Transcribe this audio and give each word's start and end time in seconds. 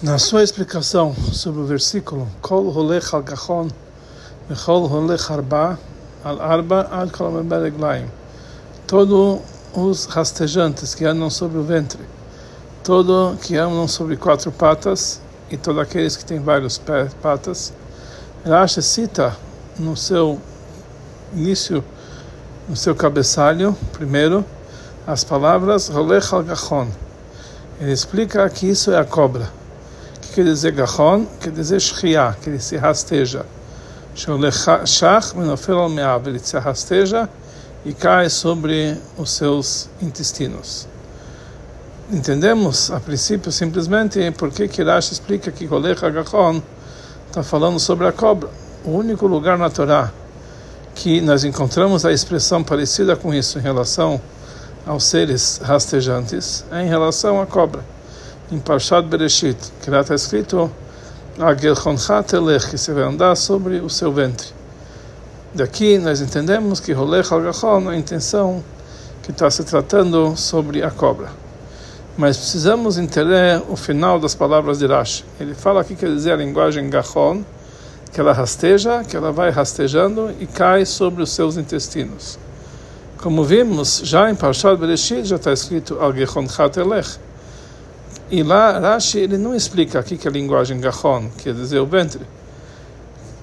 Na 0.00 0.16
sua 0.16 0.44
explicação 0.44 1.12
sobre 1.32 1.60
o 1.60 1.64
versículo 1.64 2.28
Kol 2.40 2.68
holech 2.68 3.12
al 3.12 3.20
gachon 3.20 3.68
vechol 4.48 4.86
holech 4.86 5.28
arba 5.28 5.76
al 6.22 6.40
arba 6.40 6.86
ad 6.92 7.10
kol 7.10 7.32
Todos 8.86 9.40
os 9.74 10.04
rastejantes 10.04 10.94
que 10.94 11.04
andam 11.04 11.28
sobre 11.28 11.58
o 11.58 11.64
ventre, 11.64 11.98
todo 12.84 13.36
que 13.42 13.56
andam 13.56 13.88
sobre 13.88 14.16
quatro 14.16 14.52
patas 14.52 15.20
e 15.50 15.56
todos 15.56 15.82
aqueles 15.82 16.16
que 16.16 16.24
têm 16.24 16.38
vários 16.38 16.80
patas. 17.20 17.72
Rashi 18.46 18.80
cita 18.80 19.36
no 19.80 19.96
seu 19.96 20.40
início, 21.32 21.82
no 22.68 22.76
seu 22.76 22.94
cabeçalho, 22.94 23.76
primeiro, 23.94 24.44
as 25.04 25.24
palavras 25.24 25.90
holech 25.90 26.32
al. 26.32 26.86
Ele 27.80 27.90
explica 27.90 28.48
que 28.48 28.68
isso 28.68 28.92
é 28.92 28.96
a 28.96 29.04
cobra 29.04 29.57
quer 30.32 30.44
dizer 30.44 30.72
gachon, 30.72 31.26
quer 31.40 31.50
dizer 31.50 31.80
shchia, 31.80 32.36
que 32.40 32.50
ele 32.50 32.60
se 32.60 32.76
rasteja. 32.76 33.44
Ele 36.26 36.38
se 36.38 36.58
rasteja 36.58 37.28
e 37.84 37.92
cai 37.92 38.28
sobre 38.28 38.96
os 39.16 39.30
seus 39.30 39.88
intestinos. 40.00 40.88
Entendemos, 42.10 42.90
a 42.90 42.98
princípio, 43.00 43.52
simplesmente 43.52 44.30
porque 44.32 44.66
que 44.66 44.82
explica 44.82 45.52
que 45.52 45.66
Golech 45.66 46.00
Gachon 46.00 46.62
está 47.26 47.42
falando 47.42 47.78
sobre 47.78 48.06
a 48.06 48.12
cobra. 48.12 48.48
O 48.84 48.90
único 48.90 49.26
lugar 49.26 49.58
na 49.58 49.68
Torá 49.68 50.10
que 50.94 51.20
nós 51.20 51.44
encontramos 51.44 52.04
a 52.04 52.12
expressão 52.12 52.64
parecida 52.64 53.14
com 53.14 53.32
isso 53.32 53.58
em 53.58 53.62
relação 53.62 54.20
aos 54.86 55.04
seres 55.04 55.60
rastejantes 55.62 56.64
é 56.72 56.82
em 56.82 56.88
relação 56.88 57.40
à 57.40 57.46
cobra 57.46 57.97
em 58.50 58.58
Parshat 58.58 59.06
Bereshit, 59.06 59.58
que 59.82 59.90
lá 59.90 60.00
está 60.00 60.14
escrito 60.14 60.70
que 62.70 62.78
você 62.78 62.92
vai 62.92 63.04
andar 63.04 63.36
sobre 63.36 63.76
o 63.76 63.90
seu 63.90 64.12
ventre. 64.12 64.48
Daqui 65.54 65.98
nós 65.98 66.20
entendemos 66.20 66.80
que 66.80 66.92
Rolech 66.92 67.32
al 67.32 67.88
a 67.88 67.96
intenção 67.96 68.62
que 69.22 69.30
está 69.30 69.50
se 69.50 69.62
tratando 69.64 70.36
sobre 70.36 70.82
a 70.82 70.90
cobra. 70.90 71.28
Mas 72.16 72.36
precisamos 72.36 72.98
entender 72.98 73.62
o 73.68 73.76
final 73.76 74.18
das 74.18 74.34
palavras 74.34 74.78
de 74.78 74.86
Rashi. 74.86 75.24
Ele 75.38 75.54
fala 75.54 75.82
aqui 75.82 75.94
quer 75.94 76.08
dizer 76.08 76.32
a 76.32 76.36
linguagem 76.36 76.90
Gachon, 76.90 77.44
que 78.12 78.20
ela 78.20 78.32
rasteja, 78.32 79.04
que 79.04 79.16
ela 79.16 79.30
vai 79.30 79.50
rastejando 79.50 80.34
e 80.40 80.46
cai 80.46 80.84
sobre 80.84 81.22
os 81.22 81.30
seus 81.30 81.56
intestinos. 81.56 82.38
Como 83.18 83.44
vimos, 83.44 84.00
já 84.04 84.30
em 84.30 84.34
Parshat 84.34 84.76
Bereshit 84.76 85.24
já 85.24 85.36
está 85.36 85.52
escrito 85.52 85.98
Al 86.00 86.12
Gechon 86.12 86.46
Elech, 86.76 87.18
e 88.30 88.42
lá 88.42 88.78
Rashi 88.78 89.20
ele 89.20 89.38
não 89.38 89.54
explica 89.54 89.98
aqui 89.98 90.18
que 90.18 90.28
é 90.28 90.30
a 90.30 90.32
linguagem 90.32 90.80
gachon, 90.80 91.30
quer 91.38 91.54
dizer 91.54 91.78
o 91.78 91.86
ventre. 91.86 92.20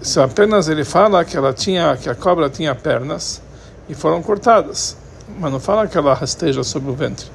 Só 0.02 0.24
apenas 0.24 0.68
ele 0.68 0.84
fala 0.84 1.26
que 1.26 1.36
ela 1.36 1.54
tinha, 1.54 1.98
que 1.98 2.08
a 2.08 2.14
cobra 2.14 2.50
tinha 2.50 2.76
pernas 2.76 3.42
e 3.90 3.96
foram 3.96 4.22
cortadas, 4.22 4.96
mas 5.40 5.52
não 5.52 5.60
fala 5.60 5.88
que 5.88 5.98
ela 5.98 6.14
rasteja 6.14 6.64
sobre 6.64 6.92
o 6.92 6.94
ventre. 6.94 7.26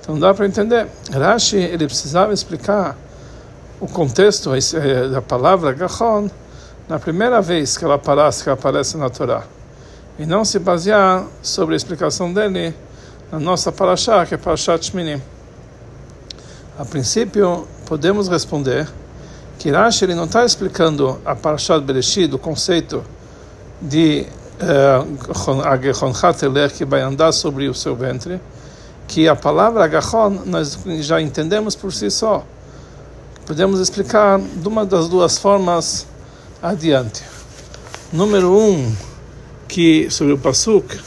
Então 0.00 0.18
dá 0.18 0.34
para 0.34 0.46
entender. 0.46 0.88
Rashi 1.12 1.56
ele 1.56 1.86
precisava 1.86 2.32
explicar 2.32 2.96
o 3.80 3.86
contexto 3.86 4.50
eh, 4.54 5.08
da 5.08 5.22
palavra 5.22 5.72
gachon 5.72 6.28
na 6.88 6.98
primeira 6.98 7.40
vez 7.40 7.78
que 7.78 7.84
ela 7.84 7.94
aparece, 7.94 8.42
que 8.42 8.50
aparece 8.50 8.96
na 8.96 9.08
Torá, 9.08 9.44
e 10.18 10.26
não 10.26 10.44
se 10.44 10.58
basear 10.58 11.24
sobre 11.40 11.74
a 11.74 11.76
explicação 11.76 12.32
dele 12.32 12.74
na 13.30 13.38
nossa 13.38 13.70
paraxá, 13.70 14.26
que 14.26 14.34
é 14.34 14.36
Parashat 14.36 14.86
Shminim. 14.86 15.22
A 16.78 16.84
princípio, 16.84 17.66
podemos 17.86 18.28
responder 18.28 18.88
que 19.58 19.70
Rashi 19.70 20.04
ele 20.04 20.14
não 20.14 20.24
está 20.24 20.44
explicando 20.44 21.20
a 21.24 21.36
Parashat 21.36 21.84
Bereshit, 21.84 22.34
o 22.34 22.38
conceito 22.38 23.04
de 23.82 24.26
uh, 24.60 25.08
que 26.70 26.84
vai 26.84 27.00
andar 27.02 27.32
sobre 27.32 27.68
o 27.68 27.74
seu 27.74 27.94
ventre, 27.94 28.40
que 29.06 29.28
a 29.28 29.36
palavra 29.36 29.84
Agachon 29.84 30.42
nós 30.46 30.78
já 31.00 31.20
entendemos 31.20 31.74
por 31.74 31.92
si 31.92 32.10
só. 32.10 32.44
Podemos 33.44 33.80
explicar 33.80 34.38
de 34.38 34.68
uma 34.68 34.86
das 34.86 35.08
duas 35.08 35.36
formas 35.36 36.06
adiante. 36.62 37.22
Número 38.12 38.56
um, 38.56 38.94
que 39.66 40.08
sobre 40.10 40.32
o 40.32 40.38
Pasuk, 40.38 40.98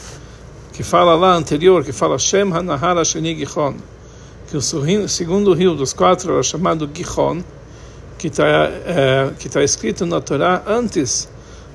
que 0.72 0.82
fala 0.82 1.14
lá 1.14 1.34
anterior, 1.34 1.82
que 1.82 1.92
fala 1.92 2.18
Shem 2.18 2.52
Hanahara 2.52 3.04
Sheni 3.04 3.34
Gichon 3.34 3.74
que 4.54 4.58
o 4.58 5.08
segundo 5.08 5.52
rio 5.52 5.74
dos 5.74 5.92
quatro 5.92 6.38
é 6.38 6.42
chamado 6.44 6.88
Gihon, 6.94 7.42
que 8.16 8.28
está 8.28 8.46
é, 8.46 9.32
que 9.36 9.48
está 9.48 9.64
escrito 9.64 10.06
na 10.06 10.20
Torá 10.20 10.62
antes 10.64 11.28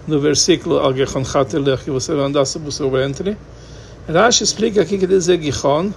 do 0.07 0.17
versículo 0.17 0.79
Al 0.79 0.94
Gihon 0.94 1.23
Hatelech, 1.23 1.84
que 1.84 1.91
você 1.91 2.16
vai 2.16 2.23
andar 2.23 2.45
sobre 2.45 2.69
o 2.69 2.72
seu 2.72 2.90
ventre. 2.90 3.38
Rashi 4.07 4.45
explica 4.45 4.81
aqui 4.81 4.97
que 4.97 5.06
dizer 5.06 5.41
Gihon, 5.41 5.91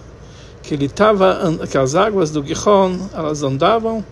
que 0.61 0.75
ele 0.75 0.87
estava 0.87 1.57
que 1.71 1.79
as 1.79 1.95
águas 1.95 2.33
do 2.33 2.45
Gihon 2.45 2.99
elas 3.15 3.45
andavam 3.45 4.05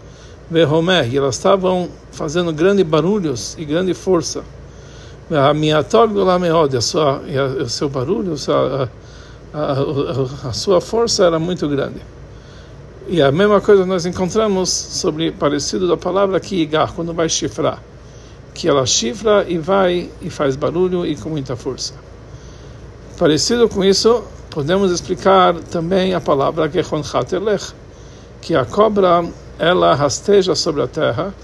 e 0.48 1.16
elas 1.16 1.34
estavam 1.34 1.88
fazendo 2.12 2.52
grandes 2.52 2.86
barulhos 2.86 3.56
e 3.58 3.64
grande 3.64 3.94
força. 3.94 4.44
A 5.28 5.52
minha 5.52 5.78
a 5.80 6.80
sua, 6.80 7.20
o 7.64 7.68
seu 7.68 7.88
barulho, 7.88 8.34
a 8.34 8.36
sua, 8.36 8.88
a, 9.52 9.58
a, 9.58 10.48
a 10.50 10.52
sua 10.52 10.80
força 10.80 11.24
era 11.24 11.40
muito 11.40 11.68
grande. 11.68 12.00
E 13.12 13.20
a 13.20 13.32
mesma 13.32 13.60
coisa 13.60 13.84
nós 13.84 14.06
encontramos 14.06 14.70
sobre 14.70 15.32
parecido 15.32 15.88
da 15.88 15.96
palavra 15.96 16.38
kigar, 16.38 16.92
quando 16.92 17.12
vai 17.12 17.28
chifrar. 17.28 17.82
Que 18.54 18.68
ela 18.68 18.86
chifra 18.86 19.44
e 19.48 19.58
vai 19.58 20.08
e 20.22 20.30
faz 20.30 20.54
barulho 20.54 21.04
e 21.04 21.16
com 21.16 21.28
muita 21.28 21.56
força. 21.56 21.92
Parecido 23.18 23.68
com 23.68 23.82
isso, 23.82 24.22
podemos 24.48 24.92
explicar 24.92 25.56
também 25.72 26.14
a 26.14 26.20
palavra 26.20 26.70
Gechonchatelech, 26.70 27.72
que 28.40 28.54
a 28.54 28.64
cobra 28.64 29.28
ela 29.58 29.92
rasteja 29.96 30.54
sobre 30.54 30.80
a 30.80 30.86
terra, 30.86 31.34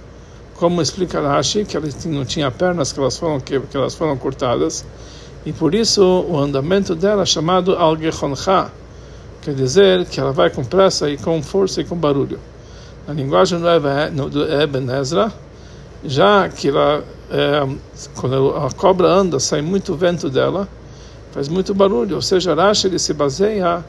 como 0.54 0.80
explica 0.80 1.20
Rashi, 1.20 1.64
que 1.64 1.76
ela 1.76 1.88
não 2.04 2.24
tinha 2.24 2.48
pernas, 2.48 2.92
que 2.92 3.00
elas 3.00 3.18
foram, 3.18 3.40
que, 3.40 3.58
que 3.58 3.76
elas 3.76 3.96
foram 3.96 4.16
cortadas, 4.16 4.84
e 5.44 5.52
por 5.52 5.74
isso 5.74 6.00
o 6.28 6.38
andamento 6.38 6.94
dela 6.94 7.24
é 7.24 7.26
chamado 7.26 7.74
Al-Gechoncha, 7.74 8.70
quer 9.46 9.54
dizer 9.54 10.04
que 10.06 10.18
ela 10.18 10.32
vai 10.32 10.50
com 10.50 10.64
pressa 10.64 11.08
e 11.08 11.16
com 11.16 11.40
força 11.40 11.80
e 11.80 11.84
com 11.84 11.94
barulho. 11.94 12.40
Na 13.06 13.14
linguagem 13.14 13.60
do 13.60 14.44
Eben 14.60 14.90
Ezra, 14.90 15.32
já 16.04 16.48
que 16.48 16.66
ela, 16.66 17.04
é, 17.30 17.64
quando 18.16 18.56
a 18.56 18.68
cobra 18.72 19.06
anda, 19.06 19.38
sai 19.38 19.62
muito 19.62 19.94
vento 19.94 20.28
dela, 20.28 20.66
faz 21.30 21.46
muito 21.46 21.72
barulho. 21.72 22.16
Ou 22.16 22.22
seja, 22.22 22.56
Rashi 22.56 22.88
ele 22.88 22.98
se 22.98 23.14
baseia 23.14 23.84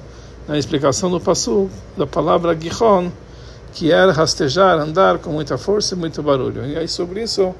na 0.48 0.60
explicação 0.60 1.10
do 1.10 1.20
passo 1.20 1.68
da 1.98 2.06
palavra 2.06 2.56
Gihon, 2.56 3.10
que 3.74 3.92
era 3.92 4.12
rastejar, 4.12 4.78
andar 4.78 5.18
com 5.18 5.32
muita 5.32 5.58
força 5.58 5.96
e 5.96 5.98
muito 5.98 6.22
barulho. 6.22 6.68
E 6.68 6.78
aí 6.78 6.88
sobre 6.88 7.24
isso 7.24 7.52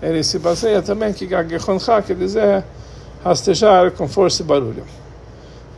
ele 0.00 0.22
se 0.22 0.38
baseia 0.38 0.80
também 0.80 1.12
que 1.12 1.26
Gihon 1.26 1.78
quer 2.06 2.14
dizer 2.14 2.62
rastejar 3.24 3.90
com 3.90 4.06
força 4.06 4.42
e 4.42 4.46
barulho. 4.46 5.01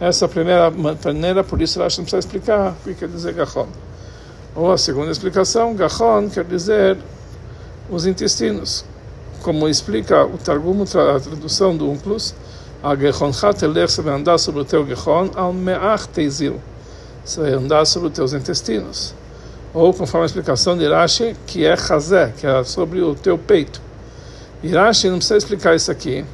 Essa 0.00 0.26
primeira 0.26 0.70
maneira, 0.70 1.44
por 1.44 1.62
isso 1.62 1.78
Rashi 1.78 1.98
não 1.98 2.04
precisa 2.04 2.18
explicar 2.18 2.72
o 2.72 2.84
que 2.84 2.94
quer 2.94 3.08
dizer 3.08 3.32
Gachon. 3.32 3.68
Ou 4.56 4.72
a 4.72 4.78
segunda 4.78 5.12
explicação, 5.12 5.74
Gachon 5.74 6.28
quer 6.28 6.44
dizer 6.44 6.98
os 7.88 8.04
intestinos. 8.04 8.84
Como 9.42 9.68
explica 9.68 10.24
o 10.24 10.36
Targum, 10.36 10.82
a 10.82 11.20
tradução 11.20 11.76
do 11.76 11.88
Unclus, 11.88 12.34
a 12.82 12.96
Gechoncha 12.96 13.54
telech, 13.54 13.92
você 13.92 14.02
vai 14.02 14.14
andar 14.14 14.36
sobre 14.38 14.62
o 14.62 14.64
teu 14.64 14.84
Gechon, 14.84 15.30
al 15.36 15.52
me'ach 15.52 16.08
teizil. 16.08 16.60
Você 17.24 17.40
vai 17.40 17.52
andar 17.52 17.84
sobre 17.84 18.08
os 18.08 18.14
teus 18.14 18.32
intestinos. 18.32 19.14
Ou, 19.72 19.94
conforme 19.94 20.24
a 20.24 20.26
explicação 20.26 20.76
de 20.76 20.88
Rashi, 20.88 21.36
que 21.46 21.64
é 21.64 21.76
Chazé, 21.76 22.32
que 22.36 22.46
é 22.46 22.64
sobre 22.64 23.00
o 23.00 23.14
teu 23.14 23.38
peito. 23.38 23.80
E 24.62 24.68
Rashi 24.68 25.08
não 25.08 25.18
precisa 25.18 25.36
explicar 25.36 25.76
isso 25.76 25.90
aqui, 25.90 26.24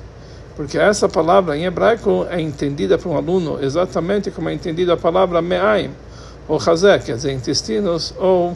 porque 0.60 0.76
essa 0.76 1.08
palavra 1.08 1.56
em 1.56 1.64
hebraico 1.64 2.26
é 2.28 2.38
entendida 2.38 2.98
por 2.98 3.08
um 3.08 3.16
aluno 3.16 3.58
exatamente 3.64 4.30
como 4.30 4.50
é 4.50 4.52
entendida 4.52 4.92
a 4.92 4.96
palavra 4.96 5.40
me'aim, 5.40 5.90
ou 6.46 6.60
chazé, 6.60 6.98
quer 6.98 7.16
dizer, 7.16 7.32
intestinos, 7.32 8.12
ou 8.18 8.54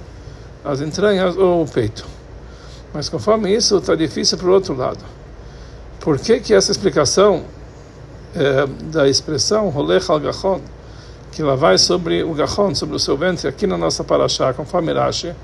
as 0.62 0.82
entranhas, 0.82 1.34
ou 1.34 1.62
o 1.62 1.66
peito. 1.66 2.04
Mas 2.92 3.08
conforme 3.08 3.56
isso, 3.56 3.78
está 3.78 3.94
difícil 3.94 4.36
para 4.36 4.46
o 4.48 4.52
outro 4.52 4.76
lado. 4.76 5.02
Por 5.98 6.18
que 6.18 6.40
que 6.40 6.52
essa 6.52 6.70
explicação 6.70 7.44
é, 8.36 8.66
da 8.92 9.08
expressão 9.08 9.70
rolech 9.70 10.10
al 10.10 10.20
gachon, 10.20 10.60
que 11.32 11.40
ela 11.40 11.56
vai 11.56 11.78
sobre 11.78 12.22
o 12.22 12.34
gachon, 12.34 12.74
sobre 12.74 12.96
o 12.96 12.98
seu 12.98 13.16
ventre, 13.16 13.48
aqui 13.48 13.66
na 13.66 13.78
nossa 13.78 14.04
paraxá, 14.04 14.52
conforme 14.52 14.92
Rashi, 14.92 15.34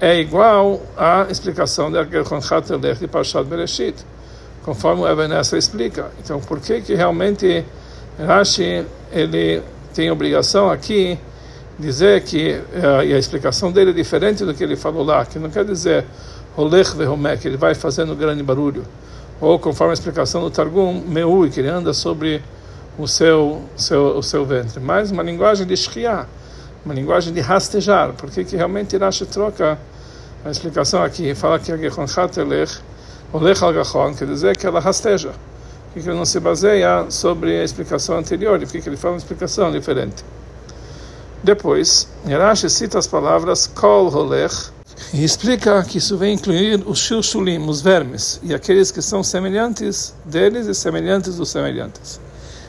é 0.00 0.20
igual 0.20 0.80
à 0.96 1.26
explicação 1.28 1.90
da 1.90 2.04
Gachon 2.04 2.40
Chatelech 2.40 3.00
de 3.00 3.08
Parashat 3.08 3.42
Bereshit 3.42 3.96
conforme 4.68 5.00
o 5.00 5.08
Eben 5.08 5.30
explica. 5.40 6.10
Então, 6.22 6.40
por 6.40 6.60
que 6.60 6.82
que 6.82 6.94
realmente 6.94 7.64
Rashi 8.18 8.84
ele 9.10 9.62
tem 9.94 10.10
obrigação 10.10 10.70
aqui 10.70 11.18
dizer 11.78 12.22
que 12.22 12.50
uh, 12.52 13.02
e 13.02 13.14
a 13.14 13.18
explicação 13.18 13.72
dele 13.72 13.92
é 13.92 13.94
diferente 13.94 14.44
do 14.44 14.52
que 14.52 14.62
ele 14.62 14.76
falou 14.76 15.02
lá, 15.02 15.24
que 15.24 15.38
não 15.38 15.48
quer 15.48 15.64
dizer 15.64 16.04
vehomé, 16.94 17.38
que 17.38 17.48
ele 17.48 17.56
vai 17.56 17.74
fazendo 17.74 18.14
grande 18.14 18.42
barulho, 18.42 18.84
ou 19.40 19.58
conforme 19.58 19.92
a 19.92 19.94
explicação 19.94 20.42
do 20.42 20.50
Targum, 20.50 21.02
meui, 21.06 21.48
que 21.48 21.60
ele 21.60 21.68
anda 21.68 21.94
sobre 21.94 22.42
o 22.98 23.08
seu, 23.08 23.62
seu, 23.74 24.18
o 24.18 24.22
seu 24.22 24.44
ventre, 24.44 24.80
mas 24.80 25.10
uma 25.10 25.22
linguagem 25.22 25.66
de 25.66 25.76
shriá, 25.76 26.26
uma 26.84 26.92
linguagem 26.92 27.32
de 27.32 27.40
rastejar, 27.40 28.12
porque 28.18 28.44
que 28.44 28.54
realmente 28.54 28.98
Rashi 28.98 29.24
troca 29.24 29.78
a 30.44 30.50
explicação 30.50 31.02
aqui, 31.02 31.34
fala 31.34 31.58
que 31.58 31.72
a 31.72 31.76
Gechonchat 31.76 32.38
elech, 32.38 32.82
olech 33.32 33.62
al 33.62 33.74
quer 34.14 34.26
dizer 34.26 34.56
que 34.56 34.66
ela 34.66 34.80
rasteja, 34.80 35.32
que 35.92 36.00
ele 36.00 36.14
não 36.14 36.24
se 36.24 36.40
baseia 36.40 37.06
sobre 37.10 37.60
a 37.60 37.64
explicação 37.64 38.16
anterior, 38.16 38.58
porque 38.58 38.88
ele 38.88 38.96
fala 38.96 39.14
uma 39.14 39.18
explicação 39.18 39.70
diferente. 39.70 40.24
Depois, 41.42 42.08
Rashi 42.26 42.68
cita 42.68 42.98
as 42.98 43.06
palavras 43.06 43.66
kol 43.66 44.08
holech 44.08 44.70
e 45.12 45.24
explica 45.24 45.82
que 45.84 45.98
isso 45.98 46.16
vem 46.16 46.34
incluir 46.34 46.82
os 46.86 46.98
shilshulim, 46.98 47.68
os 47.68 47.80
vermes, 47.80 48.40
e 48.42 48.52
aqueles 48.52 48.90
que 48.90 49.00
são 49.00 49.22
semelhantes 49.22 50.14
deles 50.24 50.66
e 50.66 50.74
semelhantes 50.74 51.36
dos 51.36 51.50
semelhantes. 51.50 52.20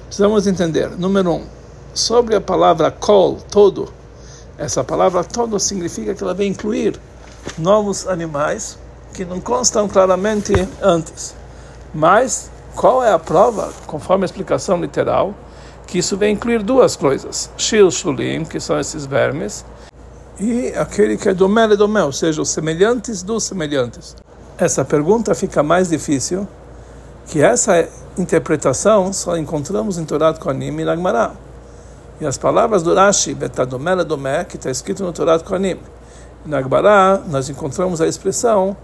Precisamos 0.05 0.45
entender, 0.45 0.89
número 0.91 1.31
um, 1.33 1.45
sobre 1.93 2.35
a 2.35 2.41
palavra 2.41 2.91
kol, 2.91 3.37
todo, 3.49 3.91
essa 4.59 4.83
palavra 4.83 5.23
todo 5.23 5.57
significa 5.57 6.13
que 6.13 6.21
ela 6.21 6.33
vem 6.33 6.51
incluir 6.51 6.99
novos 7.57 8.05
animais 8.05 8.77
que 9.13 9.25
não 9.25 9.39
constam 9.39 9.87
claramente 9.87 10.53
antes. 10.81 11.35
Mas 11.93 12.49
qual 12.75 13.03
é 13.03 13.11
a 13.11 13.19
prova, 13.19 13.71
conforme 13.87 14.23
a 14.23 14.25
explicação 14.25 14.79
literal, 14.79 15.33
que 15.87 15.97
isso 15.97 16.15
vem 16.15 16.33
incluir 16.33 16.63
duas 16.63 16.95
coisas: 16.95 17.49
Shil 17.57 17.89
Shulim, 17.91 18.45
que 18.45 18.59
são 18.59 18.79
esses 18.79 19.05
vermes, 19.05 19.65
e 20.39 20.69
aquele 20.75 21.17
que 21.17 21.29
é 21.29 21.33
domel 21.33 21.73
e 21.73 21.77
domel, 21.77 22.07
ou 22.07 22.13
seja, 22.13 22.41
os 22.41 22.49
semelhantes 22.49 23.23
dos 23.23 23.43
semelhantes. 23.43 24.15
Essa 24.57 24.85
pergunta 24.85 25.33
fica 25.33 25.63
mais 25.63 25.89
difícil, 25.89 26.47
que 27.27 27.41
essa 27.41 27.87
interpretação 28.17 29.11
só 29.13 29.37
encontramos 29.37 29.97
em 29.97 30.05
Torat 30.05 30.39
Kohanim 30.39 30.79
e 30.79 30.85
Nagmará. 30.85 31.31
E 32.21 32.25
as 32.25 32.37
palavras 32.37 32.83
do 32.83 32.93
Rashi, 32.93 33.33
Betadomel 33.33 34.03
Domé, 34.03 34.43
que 34.43 34.57
está 34.57 34.69
escrito 34.69 35.03
no 35.03 35.13
Torat 35.13 35.41
Kohanim. 35.43 35.79
Na 36.45 36.57
Agbará, 36.59 37.21
nós 37.27 37.49
encontramos 37.49 37.99
a 38.01 38.07
expressão 38.07 38.75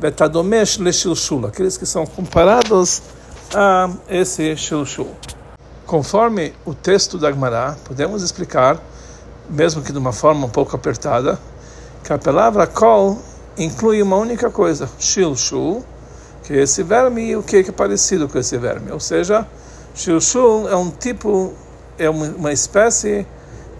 Betadomesh 0.00 0.78
Leshilshul, 0.78 1.46
aqueles 1.46 1.76
que 1.76 1.84
são 1.84 2.06
comparados 2.06 3.02
a 3.54 3.90
esse 4.08 4.56
Shilshul. 4.56 5.08
Conforme 5.86 6.52
o 6.64 6.74
texto 6.74 7.18
da 7.18 7.28
Agmará, 7.28 7.76
podemos 7.84 8.22
explicar, 8.22 8.78
mesmo 9.48 9.82
que 9.82 9.90
de 9.90 9.98
uma 9.98 10.12
forma 10.12 10.46
um 10.46 10.50
pouco 10.50 10.76
apertada, 10.76 11.38
que 12.04 12.12
a 12.12 12.18
palavra 12.18 12.66
kol 12.66 13.18
inclui 13.56 14.00
uma 14.00 14.16
única 14.16 14.50
coisa, 14.50 14.88
shilshul, 15.00 15.82
que 16.44 16.52
é 16.52 16.62
esse 16.62 16.82
verme 16.82 17.30
e 17.30 17.36
o 17.36 17.42
que 17.42 17.56
é 17.56 17.72
parecido 17.72 18.28
com 18.28 18.38
esse 18.38 18.56
verme. 18.56 18.92
Ou 18.92 19.00
seja, 19.00 19.46
shilshul 19.94 20.68
é 20.68 20.76
um 20.76 20.90
tipo, 20.90 21.54
é 21.98 22.08
uma 22.08 22.52
espécie 22.52 23.26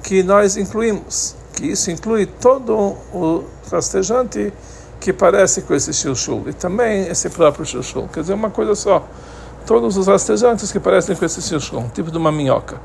que 0.02 0.22
nós 0.22 0.56
incluímos, 0.56 1.36
que 1.54 1.66
isso 1.66 1.90
inclui 1.90 2.26
todo 2.26 2.74
o 3.12 3.44
rastejante 3.70 4.52
que 5.00 5.12
parece 5.12 5.62
com 5.62 5.74
esse 5.74 5.92
shilshul 5.92 6.44
e 6.48 6.52
também 6.52 7.06
esse 7.08 7.30
próprio 7.30 7.64
shilshul. 7.64 8.08
Quer 8.08 8.20
dizer, 8.20 8.34
uma 8.34 8.50
coisa 8.50 8.74
só 8.74 9.04
todos 9.66 9.96
os 9.96 10.06
rastejantes 10.06 10.72
que 10.72 10.80
parecem 10.80 11.14
com 11.14 11.24
esse 11.24 11.42
shilshon, 11.42 11.78
um 11.80 11.88
tipo 11.88 12.10
de 12.10 12.16
uma 12.16 12.32
minhoca. 12.32 12.80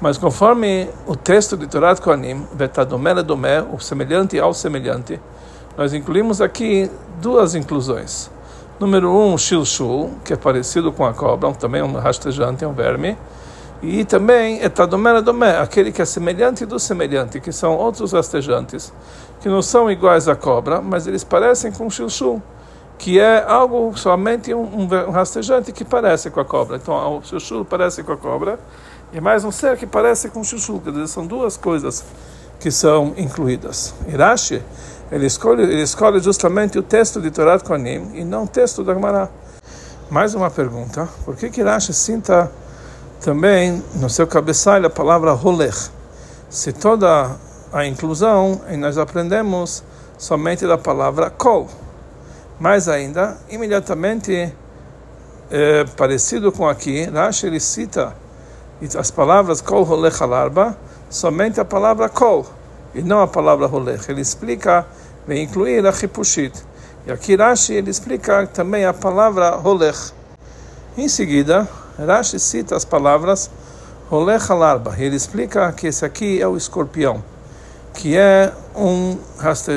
Mas 0.00 0.18
conforme 0.18 0.88
o 1.06 1.14
texto 1.14 1.56
de 1.56 1.66
Torat 1.66 2.00
Kohanim, 2.00 2.46
Betadomé 2.52 3.14
Domé, 3.22 3.62
o 3.62 3.78
semelhante 3.78 4.38
ao 4.38 4.52
semelhante, 4.52 5.20
nós 5.76 5.92
incluímos 5.92 6.40
aqui 6.40 6.90
duas 7.20 7.54
inclusões. 7.54 8.30
Número 8.78 9.10
um, 9.10 9.38
shilshul, 9.38 10.10
que 10.24 10.32
é 10.32 10.36
parecido 10.36 10.92
com 10.92 11.04
a 11.04 11.14
cobra, 11.14 11.52
também 11.52 11.82
um 11.82 11.92
rastejante, 11.98 12.64
um 12.64 12.72
verme. 12.72 13.16
E 13.82 14.04
também 14.04 14.62
Etadomé 14.62 15.20
Domé, 15.20 15.58
aquele 15.58 15.92
que 15.92 16.00
é 16.00 16.04
semelhante 16.04 16.64
do 16.64 16.78
semelhante, 16.78 17.40
que 17.40 17.52
são 17.52 17.76
outros 17.76 18.12
rastejantes, 18.12 18.92
que 19.40 19.48
não 19.48 19.60
são 19.62 19.90
iguais 19.90 20.28
à 20.28 20.34
cobra, 20.34 20.80
mas 20.80 21.06
eles 21.06 21.22
parecem 21.22 21.70
com 21.70 21.86
o 21.86 21.90
shilshul 21.90 22.42
que 22.98 23.20
é 23.20 23.44
algo 23.46 23.96
somente 23.96 24.54
um, 24.54 24.62
um, 24.62 25.10
rastejante 25.10 25.72
que 25.72 25.84
parece 25.84 26.30
com 26.30 26.40
a 26.40 26.44
cobra. 26.44 26.76
Então, 26.76 27.18
o 27.18 27.22
chuchu 27.22 27.64
parece 27.64 28.02
com 28.02 28.12
a 28.12 28.16
cobra 28.16 28.58
e 29.12 29.20
mais 29.20 29.44
um 29.44 29.50
ser 29.50 29.76
que 29.76 29.86
parece 29.86 30.28
com 30.28 30.40
o 30.40 30.44
chuchu. 30.44 30.80
Quer 30.80 30.90
dizer, 30.90 31.08
são 31.08 31.26
duas 31.26 31.56
coisas 31.56 32.04
que 32.58 32.70
são 32.70 33.12
incluídas. 33.16 33.94
Irashi, 34.08 34.62
ele 35.12 35.26
escolhe, 35.26 35.62
ele 35.62 35.82
escolhe 35.82 36.20
justamente 36.20 36.78
o 36.78 36.82
texto 36.82 37.20
de 37.20 37.30
Torah 37.30 37.60
Kohanim 37.60 38.12
e 38.14 38.24
não 38.24 38.44
o 38.44 38.48
texto 38.48 38.82
da 38.82 38.94
Gemara. 38.94 39.30
Mais 40.10 40.34
uma 40.34 40.50
pergunta: 40.50 41.08
por 41.24 41.36
que 41.36 41.50
que 41.50 41.60
Irashi 41.60 41.92
sinta 41.92 42.50
também 43.20 43.82
no 43.94 44.08
seu 44.08 44.26
cabeçalho 44.26 44.86
a 44.86 44.90
palavra 44.90 45.32
rolech? 45.32 45.90
Se 46.48 46.72
toda 46.72 47.36
a 47.72 47.84
inclusão, 47.84 48.60
e 48.70 48.76
nós 48.76 48.96
aprendemos 48.96 49.82
somente 50.16 50.66
da 50.66 50.78
palavra 50.78 51.30
kol. 51.30 51.68
Mais 52.58 52.88
ainda, 52.88 53.36
imediatamente 53.50 54.52
é, 55.50 55.84
parecido 55.96 56.50
com 56.50 56.66
aqui, 56.66 57.04
Rashi 57.04 57.46
ele 57.46 57.60
cita 57.60 58.14
as 58.98 59.10
palavras 59.10 59.60
kol 59.60 59.82
rolech 59.82 60.22
alarba, 60.22 60.76
somente 61.08 61.60
a 61.60 61.64
palavra 61.64 62.08
kol, 62.08 62.46
e 62.94 63.02
não 63.02 63.20
a 63.20 63.26
palavra 63.26 63.66
rolech. 63.66 64.10
Ele 64.10 64.20
explica, 64.20 64.86
vem 65.26 65.42
incluir 65.42 65.86
a 65.86 65.90
hipushit. 65.90 66.52
E 67.06 67.12
aqui 67.12 67.36
Rashi 67.36 67.74
ele 67.74 67.90
explica 67.90 68.46
também 68.46 68.84
a 68.84 68.92
palavra 68.92 69.50
rolech. 69.50 70.12
Em 70.96 71.08
seguida, 71.08 71.68
Rashi 71.98 72.38
cita 72.38 72.76
as 72.76 72.84
palavras 72.84 73.50
rolech 74.10 74.50
alarba. 74.50 74.94
Ele 74.98 75.16
explica 75.16 75.72
que 75.72 75.86
esse 75.86 76.04
aqui 76.04 76.40
é 76.40 76.46
o 76.46 76.56
escorpião, 76.56 77.22
que 77.94 78.16
é 78.16 78.52
um 78.74 79.18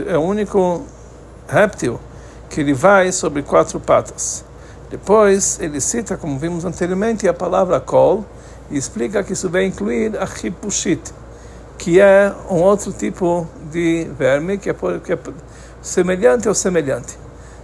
é 0.05 0.17
o 0.17 0.21
único 0.21 0.85
réptil 1.47 1.99
que 2.49 2.59
ele 2.59 2.73
vai 2.73 3.11
sobre 3.11 3.41
quatro 3.41 3.79
patas. 3.79 4.43
Depois 4.89 5.59
ele 5.61 5.79
cita, 5.79 6.17
como 6.17 6.37
vimos 6.37 6.65
anteriormente, 6.65 7.27
a 7.27 7.33
palavra 7.33 7.79
kol 7.79 8.25
e 8.69 8.77
explica 8.77 9.23
que 9.23 9.33
isso 9.33 9.49
vai 9.49 9.65
incluir 9.65 10.17
a 10.17 10.25
hipushit, 10.25 11.01
que 11.77 12.01
é 12.01 12.33
um 12.49 12.55
outro 12.55 12.91
tipo 12.91 13.47
de 13.71 14.09
verme 14.17 14.57
que 14.57 14.69
é, 14.69 14.73
que 15.03 15.13
é 15.13 15.19
semelhante 15.81 16.47
ao 16.47 16.55
semelhante. 16.55 17.17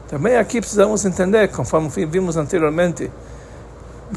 Também 0.07 0.37
aqui 0.37 0.61
precisamos 0.61 1.03
entender, 1.03 1.47
conforme 1.49 1.89
vimos 2.05 2.37
anteriormente, 2.37 3.11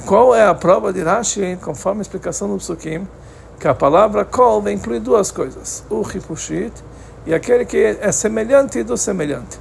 qual 0.04 0.34
é 0.34 0.46
a 0.46 0.54
prova 0.54 0.92
de 0.92 1.02
Rashi, 1.02 1.58
conforme 1.62 2.00
a 2.00 2.02
explicação 2.02 2.48
do 2.48 2.56
Psukim, 2.56 3.06
que 3.58 3.66
a 3.66 3.74
palavra 3.74 4.24
kol 4.24 4.62
vai 4.62 4.72
incluir 4.72 5.00
duas 5.00 5.30
coisas, 5.30 5.84
o 5.90 6.02
hipushit 6.02 6.72
e 7.26 7.34
aquele 7.34 7.64
que 7.64 7.98
é 8.00 8.12
semelhante 8.12 8.82
do 8.82 8.96
semelhante. 8.96 9.58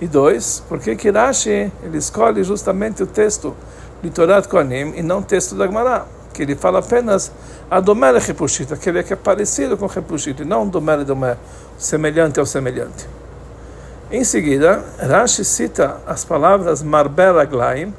E 0.00 0.06
dois, 0.06 0.62
porque 0.68 0.94
que 0.94 1.10
Rashi 1.10 1.72
ele 1.82 1.98
escolhe 1.98 2.44
justamente 2.44 3.02
o 3.02 3.06
texto 3.06 3.56
de 4.02 4.10
Torat 4.10 4.46
Kohanim 4.46 4.94
e 4.96 5.02
não 5.02 5.18
o 5.18 5.22
texto 5.22 5.56
da 5.56 5.66
Gemara, 5.66 6.06
que 6.32 6.42
ele 6.42 6.54
fala 6.54 6.78
apenas 6.78 7.32
a 7.68 7.80
Domere 7.80 8.20
Repushit, 8.20 8.72
aquele 8.72 9.02
que 9.02 9.12
é 9.12 9.16
parecido 9.16 9.76
com 9.76 9.86
Repushit, 9.86 10.40
e 10.40 10.44
não 10.44 10.68
Domere 10.68 11.04
Domé, 11.04 11.36
semelhante 11.76 12.38
ao 12.38 12.46
semelhante. 12.46 13.08
Em 14.10 14.22
seguida, 14.22 14.84
Rashi 14.98 15.44
cita 15.44 15.96
as 16.06 16.24
palavras 16.24 16.82
Marber 16.82 17.36
Aglaim, 17.36 17.92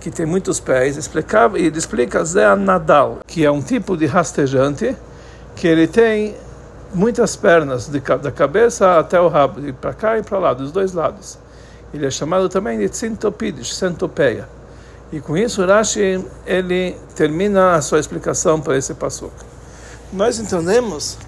que 0.00 0.10
tem 0.10 0.24
muitos 0.24 0.58
pés, 0.58 0.96
explicava, 0.96 1.58
ele 1.58 1.76
explica 1.78 2.24
Zé 2.24 2.54
Nadal, 2.56 3.18
que 3.26 3.44
é 3.44 3.50
um 3.50 3.60
tipo 3.60 3.96
de 3.96 4.06
rastejante 4.06 4.96
que 5.54 5.68
ele 5.68 5.86
tem 5.86 6.34
muitas 6.94 7.36
pernas, 7.36 7.86
de, 7.86 8.00
da 8.00 8.32
cabeça 8.32 8.98
até 8.98 9.20
o 9.20 9.28
rabo, 9.28 9.60
para 9.74 9.92
cá 9.92 10.18
e 10.18 10.22
para 10.22 10.38
lá, 10.38 10.54
dos 10.54 10.72
dois 10.72 10.92
lados. 10.92 11.38
Ele 11.92 12.06
é 12.06 12.10
chamado 12.10 12.48
também 12.48 12.78
de 12.78 12.88
Tsintopides, 12.88 13.76
centopeia. 13.76 14.48
E 15.12 15.20
com 15.20 15.36
isso, 15.36 15.64
Rashi 15.66 16.24
ele 16.46 16.96
termina 17.14 17.74
a 17.74 17.82
sua 17.82 17.98
explicação 17.98 18.60
para 18.60 18.76
esse 18.76 18.94
passo. 18.94 19.30
Nós 20.12 20.38
entendemos 20.38 21.18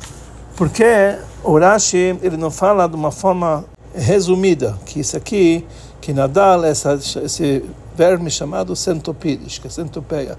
porque 0.56 1.16
o 1.42 1.58
Rashi 1.58 2.18
ele 2.22 2.36
não 2.36 2.50
fala 2.50 2.88
de 2.88 2.94
uma 2.94 3.10
forma 3.10 3.64
resumida, 3.94 4.78
que 4.86 5.00
isso 5.00 5.16
aqui, 5.16 5.66
que 6.00 6.12
Nadal, 6.12 6.64
essa, 6.64 6.94
esse 6.94 7.64
verme 7.96 8.30
chamado 8.30 8.74
centopides, 8.76 9.58
que 9.58 9.66
é 9.66 9.70
centopeia. 9.70 10.38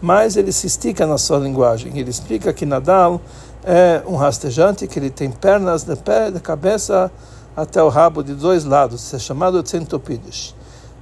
Mas 0.00 0.36
ele 0.36 0.52
se 0.52 0.66
estica 0.66 1.06
na 1.06 1.18
sua 1.18 1.38
linguagem. 1.38 1.98
Ele 1.98 2.10
explica 2.10 2.52
que 2.52 2.64
Nadal 2.64 3.20
é 3.64 4.02
um 4.06 4.16
rastejante 4.16 4.86
que 4.86 4.98
ele 4.98 5.10
tem 5.10 5.30
pernas 5.30 5.84
de 5.84 5.94
pé, 5.96 6.30
de 6.30 6.40
cabeça 6.40 7.10
até 7.56 7.82
o 7.82 7.88
rabo 7.88 8.22
de 8.22 8.34
dois 8.34 8.64
lados, 8.64 9.12
é 9.12 9.18
chamado 9.18 9.66
centopides. 9.68 10.54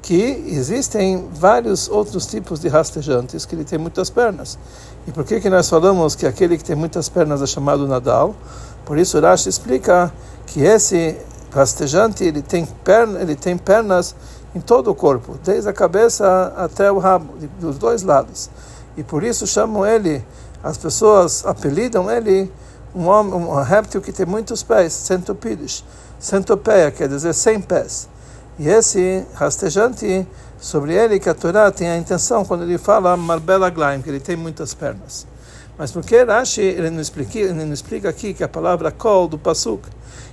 que 0.02 0.44
existem 0.48 1.28
vários 1.34 1.88
outros 1.88 2.26
tipos 2.26 2.60
de 2.60 2.68
rastejantes 2.68 3.44
que 3.44 3.54
ele 3.54 3.64
tem 3.64 3.78
muitas 3.78 4.08
pernas. 4.08 4.58
E 5.06 5.12
por 5.12 5.24
que 5.24 5.40
que 5.40 5.50
nós 5.50 5.68
falamos 5.68 6.14
que 6.14 6.26
aquele 6.26 6.56
que 6.56 6.64
tem 6.64 6.76
muitas 6.76 7.08
pernas 7.08 7.42
é 7.42 7.46
chamado 7.46 7.86
Nadal? 7.86 8.34
Por 8.84 8.96
isso 8.98 9.20
Rashi 9.20 9.48
explica 9.48 10.12
que 10.46 10.60
esse 10.62 11.16
rastejante 11.50 12.24
ele 12.24 12.42
tem 12.42 12.64
perna, 12.64 13.20
ele 13.20 13.34
tem 13.34 13.56
pernas 13.56 14.14
em 14.58 14.60
todo 14.60 14.90
o 14.90 14.94
corpo, 14.94 15.38
desde 15.44 15.68
a 15.68 15.72
cabeça 15.72 16.52
até 16.56 16.90
o 16.90 16.98
rabo, 16.98 17.34
dos 17.60 17.78
dois 17.78 18.02
lados. 18.02 18.50
E 18.96 19.04
por 19.04 19.22
isso 19.22 19.46
chamam 19.46 19.86
ele, 19.86 20.24
as 20.62 20.76
pessoas 20.76 21.46
apelidam 21.46 22.10
ele 22.10 22.50
um, 22.92 23.06
homem, 23.06 23.34
um 23.34 23.62
réptil 23.62 24.00
que 24.00 24.12
tem 24.12 24.26
muitos 24.26 24.64
pés, 24.64 24.92
centopídeos. 24.92 25.84
Centopeia 26.18 26.90
quer 26.90 27.08
dizer 27.08 27.32
sem 27.32 27.60
pés. 27.60 28.08
E 28.58 28.68
esse 28.68 29.24
rastejante, 29.34 30.26
sobre 30.58 30.92
ele 30.92 31.20
que 31.20 31.28
a 31.28 31.34
Torá 31.34 31.70
tem 31.70 31.88
a 31.88 31.96
intenção, 31.96 32.44
quando 32.44 32.64
ele 32.64 32.76
fala 32.76 33.16
Marbela 33.16 33.70
Glaim, 33.70 34.02
que 34.02 34.10
ele 34.10 34.18
tem 34.18 34.34
muitas 34.34 34.74
pernas. 34.74 35.24
Mas 35.78 35.92
por 35.92 36.02
que 36.04 36.24
Rashi 36.24 36.60
ele 36.60 36.90
não, 36.90 37.00
explica, 37.00 37.38
ele 37.38 37.52
não 37.52 37.72
explica 37.72 38.08
aqui 38.08 38.34
que 38.34 38.42
a 38.42 38.48
palavra 38.48 38.90
kol 38.90 39.28
do 39.28 39.38
Pasuk, 39.38 39.88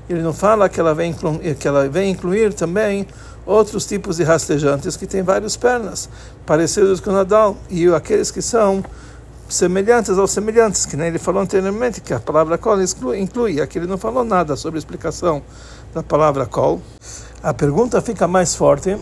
ele 0.09 0.23
não 0.23 0.33
fala 0.33 0.67
que 0.67 0.79
ela 0.79 0.95
vem, 0.95 1.13
que 1.59 1.67
ela 1.67 1.87
vem 1.87 2.09
incluir 2.09 2.51
também 2.55 3.07
outros 3.45 3.85
tipos 3.85 4.17
de 4.17 4.23
rastejantes 4.23 4.97
que 4.97 5.05
têm 5.05 5.21
várias 5.21 5.55
pernas, 5.55 6.09
parecidos 6.45 6.99
com 6.99 7.11
Nadal, 7.11 7.55
e 7.69 7.87
aqueles 7.87 8.31
que 8.31 8.41
são 8.41 8.83
semelhantes 9.47 10.17
aos 10.17 10.31
semelhantes, 10.31 10.85
que 10.85 10.97
nem 10.97 11.07
ele 11.07 11.19
falou 11.19 11.41
anteriormente, 11.41 12.01
que 12.01 12.13
a 12.13 12.19
palavra 12.19 12.57
kol 12.57 12.81
inclui, 12.81 13.19
inclui. 13.19 13.61
Aqui 13.61 13.77
ele 13.77 13.87
não 13.87 13.97
falou 13.97 14.23
nada 14.23 14.55
sobre 14.55 14.77
a 14.77 14.79
explicação 14.79 15.41
da 15.93 16.01
palavra 16.01 16.45
kol. 16.45 16.81
A 17.43 17.53
pergunta 17.53 18.01
fica 18.01 18.27
mais 18.27 18.55
forte, 18.55 18.97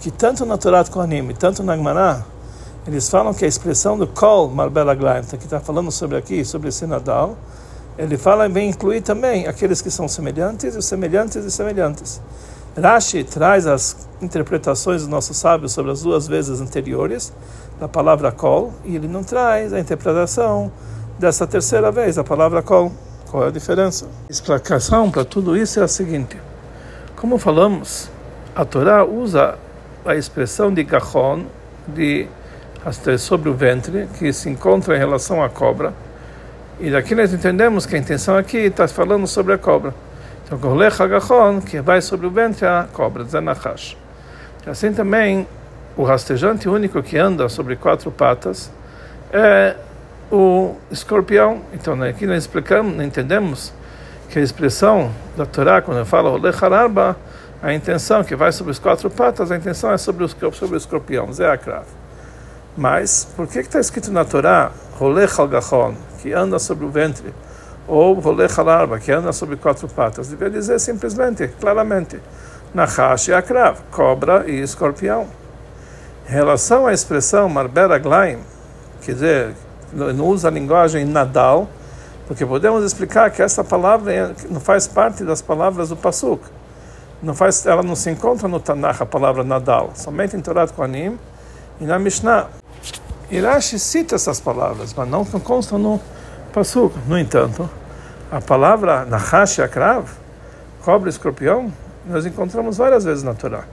que 0.00 0.10
tanto 0.10 0.46
na 0.46 0.56
Torá 0.56 0.84
Kohanim, 0.84 1.34
tanto 1.34 1.62
na 1.62 1.76
Gemara, 1.76 2.24
eles 2.86 3.08
falam 3.08 3.32
que 3.32 3.44
a 3.44 3.48
expressão 3.48 3.96
do 3.96 4.06
kol 4.06 4.48
marbela 4.48 4.94
glaim, 4.94 5.22
que 5.22 5.36
está 5.36 5.60
falando 5.60 5.92
sobre 5.92 6.16
aqui, 6.16 6.44
sobre 6.44 6.70
esse 6.70 6.86
Nadal, 6.86 7.36
ele 7.98 8.16
fala 8.16 8.48
bem 8.48 8.70
incluir 8.70 9.02
também 9.02 9.46
aqueles 9.46 9.82
que 9.82 9.90
são 9.90 10.08
semelhantes 10.08 10.74
os 10.74 10.86
semelhantes 10.86 11.44
e 11.44 11.50
semelhantes. 11.50 12.20
Rashi 12.80 13.22
traz 13.22 13.66
as 13.66 14.08
interpretações 14.22 15.02
dos 15.02 15.08
nossos 15.08 15.36
sábios 15.36 15.72
sobre 15.72 15.92
as 15.92 16.02
duas 16.02 16.26
vezes 16.26 16.60
anteriores 16.60 17.32
da 17.78 17.86
palavra 17.86 18.32
kol 18.32 18.72
e 18.84 18.96
ele 18.96 19.06
não 19.06 19.22
traz 19.22 19.74
a 19.74 19.80
interpretação 19.80 20.72
dessa 21.18 21.46
terceira 21.46 21.92
vez, 21.92 22.16
a 22.16 22.24
palavra 22.24 22.62
kol. 22.62 22.90
Qual 23.30 23.44
é 23.44 23.48
a 23.48 23.50
diferença? 23.50 24.06
A 24.28 24.32
explicação 24.32 25.10
para 25.10 25.24
tudo 25.24 25.56
isso 25.56 25.80
é 25.80 25.82
a 25.82 25.88
seguinte: 25.88 26.38
como 27.16 27.36
falamos, 27.36 28.08
a 28.56 28.64
Torá 28.64 29.04
usa 29.04 29.58
a 30.04 30.14
expressão 30.14 30.72
de 30.72 30.82
gachon, 30.82 31.44
de 31.86 32.26
sobre 33.18 33.48
o 33.48 33.54
ventre, 33.54 34.08
que 34.18 34.32
se 34.32 34.48
encontra 34.48 34.96
em 34.96 34.98
relação 34.98 35.42
à 35.42 35.48
cobra, 35.48 35.94
e 36.80 36.90
daqui 36.90 37.14
nós 37.14 37.32
entendemos 37.32 37.86
que 37.86 37.94
a 37.94 37.98
intenção 37.98 38.36
aqui 38.36 38.56
está 38.56 38.88
falando 38.88 39.26
sobre 39.26 39.52
a 39.52 39.58
cobra. 39.58 39.94
Então, 40.44 40.58
Golech 40.58 41.00
Hagachon, 41.00 41.60
que 41.60 41.80
vai 41.80 42.00
sobre 42.00 42.26
o 42.26 42.30
ventre, 42.30 42.66
a 42.66 42.86
cobra, 42.92 43.24
Zanachash. 43.24 43.96
Assim 44.66 44.92
também, 44.92 45.46
o 45.96 46.04
rastejante 46.04 46.68
único 46.68 47.02
que 47.02 47.18
anda 47.18 47.48
sobre 47.48 47.76
quatro 47.76 48.10
patas 48.10 48.70
é 49.32 49.76
o 50.30 50.76
escorpião. 50.90 51.60
Então, 51.72 52.00
aqui 52.02 52.26
nós 52.26 52.38
explicamos, 52.44 53.02
entendemos 53.02 53.72
que 54.30 54.38
a 54.38 54.42
expressão 54.42 55.10
da 55.36 55.44
Torá, 55.44 55.82
quando 55.82 56.04
fala 56.06 56.30
Olech 56.30 56.64
Arba, 56.64 57.16
a 57.62 57.72
intenção 57.72 58.24
que 58.24 58.34
vai 58.34 58.50
sobre 58.50 58.72
as 58.72 58.78
quatro 58.78 59.10
patas, 59.10 59.52
a 59.52 59.56
intenção 59.56 59.92
é 59.92 59.98
sobre, 59.98 60.24
os, 60.24 60.34
sobre 60.54 60.74
o 60.74 60.78
escorpião, 60.78 61.32
Zé 61.32 61.50
Akrav. 61.50 61.84
Mas, 62.76 63.28
por 63.36 63.46
que 63.46 63.58
está 63.58 63.78
escrito 63.78 64.10
na 64.10 64.24
Torá, 64.24 64.72
Rolech 64.94 65.38
Al 65.38 65.94
que 66.20 66.32
anda 66.32 66.58
sobre 66.58 66.86
o 66.86 66.90
ventre? 66.90 67.34
Ou 67.86 68.14
rolech 68.14 68.58
halarba, 68.58 68.98
que 68.98 69.10
anda 69.10 69.32
sobre 69.32 69.56
quatro 69.56 69.88
patas, 69.88 70.28
devia 70.28 70.48
dizer 70.48 70.78
simplesmente, 70.78 71.48
claramente, 71.60 72.20
Nahash 72.74 73.28
e 73.28 73.34
Akrav, 73.34 73.78
cobra 73.90 74.48
e 74.48 74.60
escorpião. 74.60 75.26
Em 76.28 76.32
relação 76.32 76.86
à 76.86 76.92
expressão 76.92 77.48
Marbera 77.48 77.98
Glaim, 77.98 78.38
quer 79.02 79.12
dizer, 79.12 79.54
não 79.92 80.26
usa 80.26 80.48
a 80.48 80.50
linguagem 80.50 81.04
Nadal, 81.04 81.68
porque 82.26 82.46
podemos 82.46 82.84
explicar 82.84 83.30
que 83.30 83.42
essa 83.42 83.62
palavra 83.62 84.34
não 84.48 84.60
faz 84.60 84.86
parte 84.86 85.24
das 85.24 85.42
palavras 85.42 85.90
do 85.90 85.96
Pasuk. 85.96 86.42
Não 87.22 87.34
faz, 87.34 87.66
ela 87.66 87.82
não 87.82 87.94
se 87.94 88.10
encontra 88.10 88.48
no 88.48 88.58
Tanakh, 88.58 89.02
a 89.02 89.06
palavra 89.06 89.44
Nadal, 89.44 89.90
somente 89.94 90.36
em 90.36 90.40
Torat 90.40 90.72
Kohanim 90.72 91.18
e 91.80 91.84
na 91.84 91.98
Mishnah. 91.98 92.46
Irashi 93.30 93.78
cita 93.78 94.14
essas 94.14 94.40
palavras, 94.40 94.94
mas 94.94 95.08
não 95.08 95.24
constam 95.24 95.78
no 95.78 96.00
Pasuk. 96.52 96.94
No 97.08 97.18
entanto, 97.18 97.68
a 98.30 98.40
palavra 98.40 99.06
Nahash 99.06 99.58
Akrav, 99.60 100.06
cobra 100.84 101.08
escorpião, 101.08 101.72
nós 102.06 102.26
encontramos 102.26 102.76
várias 102.76 103.04
vezes 103.04 103.22
na 103.22 103.32
Torá. 103.32 103.64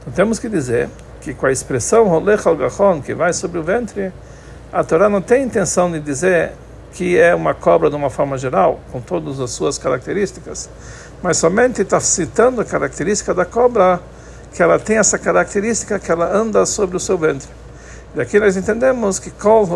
Então 0.00 0.12
temos 0.12 0.38
que 0.38 0.48
dizer 0.48 0.88
que 1.20 1.32
com 1.32 1.46
a 1.46 1.52
expressão 1.52 2.08
Rolech 2.08 2.46
al 2.46 2.56
Gachon, 2.56 3.00
que 3.00 3.14
vai 3.14 3.32
sobre 3.32 3.58
o 3.58 3.62
ventre, 3.62 4.12
a 4.72 4.82
Torá 4.82 5.08
não 5.08 5.22
tem 5.22 5.44
intenção 5.44 5.90
de 5.92 6.00
dizer 6.00 6.52
que 6.92 7.16
é 7.16 7.34
uma 7.34 7.54
cobra 7.54 7.88
de 7.88 7.96
uma 7.96 8.10
forma 8.10 8.36
geral, 8.36 8.80
com 8.90 9.00
todas 9.00 9.38
as 9.38 9.50
suas 9.50 9.78
características, 9.78 10.68
mas 11.22 11.36
somente 11.36 11.82
está 11.82 12.00
citando 12.00 12.60
a 12.60 12.64
característica 12.64 13.32
da 13.32 13.44
cobra, 13.44 14.00
que 14.52 14.62
ela 14.62 14.78
tem 14.78 14.98
essa 14.98 15.18
característica 15.18 15.98
que 15.98 16.10
ela 16.10 16.34
anda 16.34 16.64
sobre 16.66 16.96
o 16.96 17.00
seu 17.00 17.16
ventre. 17.16 17.57
Daqui 18.14 18.40
nós 18.40 18.56
entendemos 18.56 19.18
que 19.18 19.30
Kol 19.30 19.68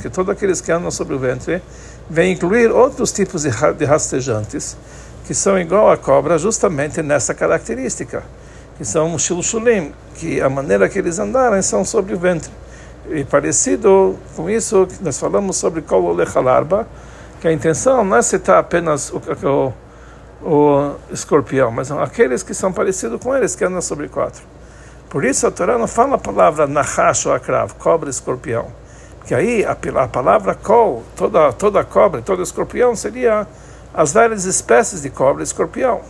que 0.00 0.08
todos 0.08 0.32
aqueles 0.32 0.60
que 0.60 0.72
andam 0.72 0.90
sobre 0.90 1.14
o 1.14 1.18
ventre, 1.18 1.62
vem 2.08 2.32
incluir 2.32 2.70
outros 2.70 3.12
tipos 3.12 3.42
de 3.42 3.84
rastejantes, 3.84 4.76
que 5.26 5.34
são 5.34 5.58
igual 5.58 5.90
à 5.90 5.96
cobra 5.96 6.38
justamente 6.38 7.02
nessa 7.02 7.34
característica, 7.34 8.22
que 8.76 8.84
são 8.84 9.14
os 9.14 9.22
shulshulim, 9.22 9.92
que 10.14 10.40
a 10.40 10.48
maneira 10.48 10.88
que 10.88 10.98
eles 10.98 11.18
andarem 11.18 11.60
são 11.62 11.84
sobre 11.84 12.14
o 12.14 12.18
ventre. 12.18 12.50
E 13.10 13.22
parecido 13.24 14.16
com 14.34 14.48
isso, 14.48 14.88
nós 15.00 15.18
falamos 15.18 15.56
sobre 15.56 15.82
Kol 15.82 16.02
Rolech 16.02 16.36
Alarba, 16.36 16.86
que 17.40 17.48
a 17.48 17.52
intenção 17.52 18.02
não 18.02 18.16
é 18.16 18.22
citar 18.22 18.58
apenas 18.58 19.12
o, 19.12 19.20
o, 19.44 20.48
o 20.48 20.96
escorpião, 21.12 21.70
mas 21.70 21.90
aqueles 21.90 22.42
que 22.42 22.54
são 22.54 22.72
parecidos 22.72 23.20
com 23.20 23.36
eles, 23.36 23.54
que 23.54 23.64
andam 23.64 23.82
sobre 23.82 24.08
quatro. 24.08 24.42
Por 25.12 25.26
isso 25.26 25.46
a 25.46 25.50
Torá 25.50 25.76
não 25.76 25.86
fala 25.86 26.14
a 26.14 26.18
palavra 26.18 26.66
nahash 26.66 27.26
ou 27.26 27.34
akrav, 27.34 27.74
cobra 27.74 28.08
escorpião. 28.08 28.68
Porque 29.18 29.34
aí 29.34 29.62
a, 29.62 29.72
a 29.72 30.08
palavra 30.08 30.54
kol, 30.54 31.04
toda, 31.14 31.52
toda 31.52 31.84
cobra, 31.84 32.22
todo 32.22 32.42
escorpião, 32.42 32.96
seria 32.96 33.46
as 33.92 34.14
várias 34.14 34.46
espécies 34.46 35.02
de 35.02 35.10
cobra 35.10 35.42
escorpião. 35.42 36.00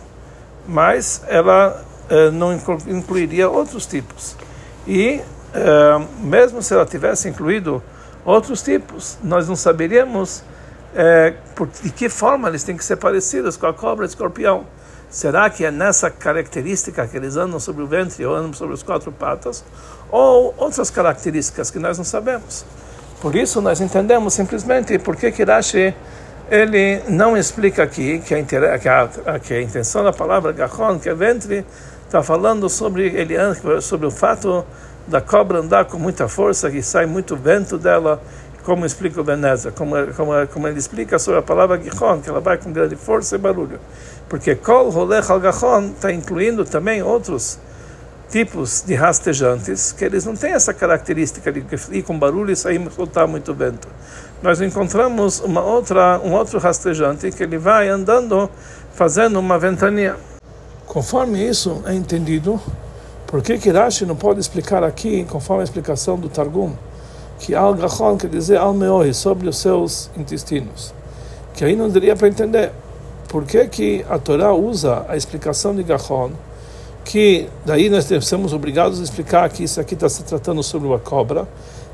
Mas 0.65 1.21
ela 1.27 1.83
eh, 2.09 2.31
não 2.31 2.57
incluiria 2.87 3.49
outros 3.49 3.85
tipos. 3.85 4.37
E 4.87 5.21
eh, 5.53 6.07
mesmo 6.21 6.63
se 6.63 6.73
ela 6.73 6.85
tivesse 6.85 7.27
incluído 7.27 7.83
outros 8.23 8.63
tipos, 8.63 9.17
nós 9.21 9.49
não 9.49 9.57
saberíamos 9.57 10.45
eh, 10.95 11.33
por, 11.55 11.67
de 11.67 11.89
que 11.89 12.07
forma 12.07 12.47
eles 12.47 12.63
têm 12.63 12.77
que 12.77 12.85
ser 12.85 12.95
parecidos 12.95 13.57
com 13.57 13.67
a 13.67 13.73
cobra 13.73 14.05
escorpião. 14.05 14.65
Será 15.13 15.47
que 15.47 15.63
é 15.63 15.69
nessa 15.69 16.09
característica 16.09 17.07
que 17.07 17.15
eles 17.15 17.37
andam 17.37 17.59
sobre 17.59 17.83
o 17.83 17.87
ventre 17.87 18.25
ou 18.25 18.33
andam 18.33 18.51
sobre 18.51 18.73
as 18.73 18.81
quatro 18.81 19.11
patas? 19.11 19.63
Ou 20.09 20.55
outras 20.57 20.89
características 20.89 21.69
que 21.69 21.77
nós 21.77 21.99
não 21.99 22.03
sabemos? 22.03 22.65
Por 23.21 23.35
isso 23.35 23.61
nós 23.61 23.79
entendemos 23.79 24.33
simplesmente 24.33 24.97
por 24.97 25.15
que 25.15 25.31
Kirashi 25.31 25.93
ele 26.49 27.03
não 27.07 27.37
explica 27.37 27.83
aqui 27.83 28.23
que 28.25 28.33
a, 28.33 28.43
que 28.43 28.89
a, 28.89 29.39
que 29.39 29.53
a 29.53 29.61
intenção 29.61 30.03
da 30.03 30.11
palavra 30.11 30.51
gachon, 30.51 30.97
que 30.97 31.07
é 31.07 31.13
ventre, 31.13 31.63
está 32.07 32.23
falando 32.23 32.67
sobre, 32.67 33.05
ele, 33.05 33.35
sobre 33.81 34.07
o 34.07 34.11
fato 34.11 34.65
da 35.07 35.21
cobra 35.21 35.59
andar 35.59 35.85
com 35.85 35.99
muita 35.99 36.27
força, 36.27 36.71
que 36.71 36.81
sai 36.81 37.05
muito 37.05 37.35
vento 37.35 37.77
dela, 37.77 38.19
como 38.63 38.85
explica 38.85 39.19
o 39.19 39.23
Beneza, 39.23 39.71
como, 39.71 39.95
como, 40.15 40.31
como 40.47 40.67
ele 40.67 40.79
explica 40.79 41.19
sobre 41.19 41.39
a 41.39 41.43
palavra 41.43 41.77
gachon, 41.77 42.21
que 42.21 42.29
ela 42.29 42.39
vai 42.39 42.57
com 42.57 42.71
grande 42.71 42.95
força 42.95 43.35
e 43.35 43.37
barulho. 43.37 43.79
Porque 44.29 44.55
Kol 44.55 44.89
Rolech 44.89 45.31
Al 45.31 45.41
está 45.85 46.11
incluindo 46.11 46.65
também 46.65 47.03
outros 47.03 47.59
tipos 48.29 48.81
de 48.81 48.95
rastejantes, 48.95 49.91
que 49.91 50.03
eles 50.03 50.25
não 50.25 50.35
têm 50.35 50.53
essa 50.53 50.73
característica 50.73 51.51
de 51.51 51.63
ir 51.91 52.01
com 52.01 52.17
barulho 52.17 52.51
e 52.51 52.55
sair 52.55 52.81
soltar 52.91 53.27
muito 53.27 53.53
vento. 53.53 53.87
Nós 54.41 54.59
encontramos 54.59 55.39
uma 55.39 55.61
outra, 55.61 56.19
um 56.23 56.33
outro 56.33 56.57
rastejante 56.57 57.31
que 57.31 57.43
ele 57.43 57.57
vai 57.57 57.89
andando 57.89 58.49
fazendo 58.93 59.39
uma 59.39 59.59
ventania. 59.59 60.15
Conforme 60.87 61.47
isso 61.47 61.83
é 61.85 61.93
entendido, 61.93 62.59
por 63.27 63.41
que 63.41 63.69
Rashi 63.69 64.05
não 64.05 64.15
pode 64.15 64.39
explicar 64.39 64.83
aqui, 64.83 65.25
conforme 65.25 65.61
a 65.61 65.63
explicação 65.63 66.17
do 66.17 66.29
Targum, 66.29 66.73
que 67.43 67.53
Al 67.53 67.73
Gachon 67.73 68.17
quer 68.17 68.29
dizer 68.29 68.57
Al 68.57 68.73
Meoi, 68.73 69.13
sobre 69.13 69.49
os 69.49 69.57
seus 69.57 70.09
intestinos? 70.15 70.93
Que 71.53 71.65
aí 71.65 71.75
não 71.75 71.89
daria 71.89 72.15
para 72.15 72.29
entender 72.29 72.71
por 73.27 73.43
que, 73.43 73.67
que 73.67 74.05
a 74.09 74.17
Torá 74.17 74.53
usa 74.53 75.05
a 75.09 75.17
explicação 75.17 75.75
de 75.75 75.83
Gachon 75.83 76.31
que 77.03 77.49
daí 77.65 77.89
nós 77.89 78.07
somos 78.21 78.53
obrigados 78.53 79.01
a 79.01 79.03
explicar 79.03 79.49
que 79.49 79.65
isso 79.65 79.77
aqui 79.81 79.93
está 79.93 80.07
se 80.07 80.23
tratando 80.23 80.63
sobre 80.63 80.87
uma 80.87 80.97
cobra, 80.99 81.45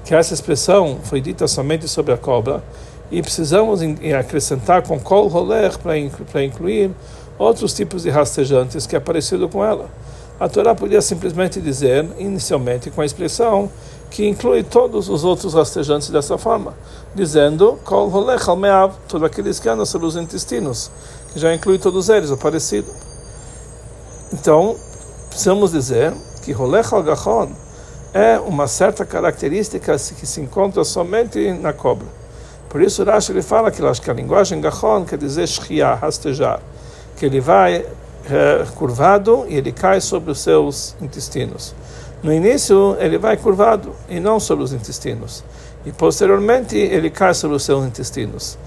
que 0.05 0.13
essa 0.13 0.35
expressão 0.35 0.99
foi 1.01 1.19
dita 1.19 1.47
somente 1.47 1.87
sobre 1.87 2.13
a 2.13 2.17
cobra, 2.17 2.63
e 3.11 3.19
precisamos 3.19 3.81
acrescentar 4.19 4.83
com 4.83 4.99
kol 4.99 5.27
roler 5.27 5.75
para 5.79 6.43
incluir 6.43 6.91
outros 7.39 7.73
tipos 7.73 8.03
de 8.03 8.11
rastejantes 8.11 8.85
que 8.85 8.95
é 8.95 8.99
parecido 8.99 9.49
com 9.49 9.65
ela. 9.65 9.89
A 10.39 10.47
Torá 10.47 10.75
podia 10.75 11.01
simplesmente 11.01 11.59
dizer, 11.59 12.05
inicialmente, 12.19 12.91
com 12.91 13.01
a 13.01 13.05
expressão 13.05 13.69
que 14.09 14.27
inclui 14.27 14.63
todos 14.63 15.09
os 15.09 15.23
outros 15.23 15.53
rastejantes 15.53 16.09
dessa 16.09 16.37
forma, 16.37 16.73
dizendo 17.13 17.79
kol 17.83 18.11
almeav, 18.47 18.93
todos 19.07 19.25
aqueles 19.25 19.59
que 19.59 19.69
andam 19.69 19.85
sobre 19.85 20.07
os 20.07 20.15
intestinos, 20.15 20.91
que 21.31 21.39
já 21.39 21.53
inclui 21.53 21.77
todos 21.77 22.09
eles, 22.09 22.31
o 22.31 22.37
parecido. 22.37 22.91
Então, 24.33 24.75
precisamos 25.29 25.71
dizer 25.71 26.13
que 26.43 26.51
Rolech 26.51 26.93
al 26.93 27.03
é 28.13 28.39
uma 28.39 28.67
certa 28.67 29.05
característica 29.05 29.93
que 29.93 30.25
se 30.25 30.41
encontra 30.41 30.83
somente 30.83 31.51
na 31.53 31.73
cobra. 31.73 32.07
Por 32.67 32.81
isso, 32.81 33.03
Rashi 33.03 33.31
ele 33.31 33.41
fala 33.41 33.71
que, 33.71 33.81
que 34.01 34.11
a 34.11 34.13
linguagem 34.13 34.61
Gachon 34.61 35.05
quer 35.05 35.17
dizer 35.17 35.47
shriá, 35.47 35.95
rastejar, 35.95 36.59
que 37.17 37.25
ele 37.25 37.39
vai 37.39 37.85
é, 38.29 38.65
curvado 38.75 39.45
e 39.47 39.55
ele 39.55 39.71
cai 39.71 39.99
sobre 39.99 40.31
os 40.31 40.39
seus 40.39 40.95
intestinos. 41.01 41.73
No 42.21 42.33
início, 42.33 42.97
ele 42.99 43.17
vai 43.17 43.37
curvado 43.37 43.95
e 44.09 44.19
não 44.19 44.39
sobre 44.39 44.63
os 44.63 44.73
intestinos. 44.73 45.43
E 45.85 45.91
posteriormente, 45.91 46.77
ele 46.77 47.09
cai 47.09 47.33
sobre 47.33 47.55
os 47.55 47.63
seus 47.63 47.85
intestinos. 47.85 48.57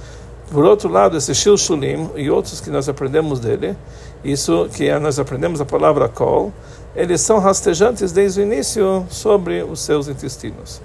Por 0.50 0.64
outro 0.64 0.88
lado, 0.88 1.16
esse 1.16 1.34
Shilshulim 1.34 2.10
e 2.16 2.30
outros 2.30 2.60
que 2.60 2.70
nós 2.70 2.88
aprendemos 2.88 3.40
dele, 3.40 3.76
isso 4.24 4.68
que 4.74 4.90
nós 4.98 5.18
aprendemos 5.18 5.60
a 5.60 5.64
palavra 5.64 6.08
kol, 6.08 6.52
eles 6.94 7.20
são 7.20 7.38
rastejantes 7.38 8.12
desde 8.12 8.40
o 8.40 8.42
início 8.42 9.06
sobre 9.10 9.62
os 9.62 9.80
seus 9.80 10.08
intestinos. 10.08 10.80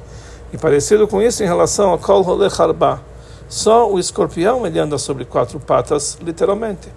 E 0.51 0.57
parecido 0.57 1.07
com 1.07 1.21
isso 1.21 1.43
em 1.43 1.45
relação 1.45 1.89
ao 1.89 1.97
kol 1.97 2.25
harba, 2.59 3.01
só 3.49 3.89
o 3.89 3.97
escorpião 3.97 4.65
ele 4.65 4.79
anda 4.79 4.97
sobre 4.97 5.23
quatro 5.23 5.59
patas, 5.59 6.17
literalmente. 6.21 6.89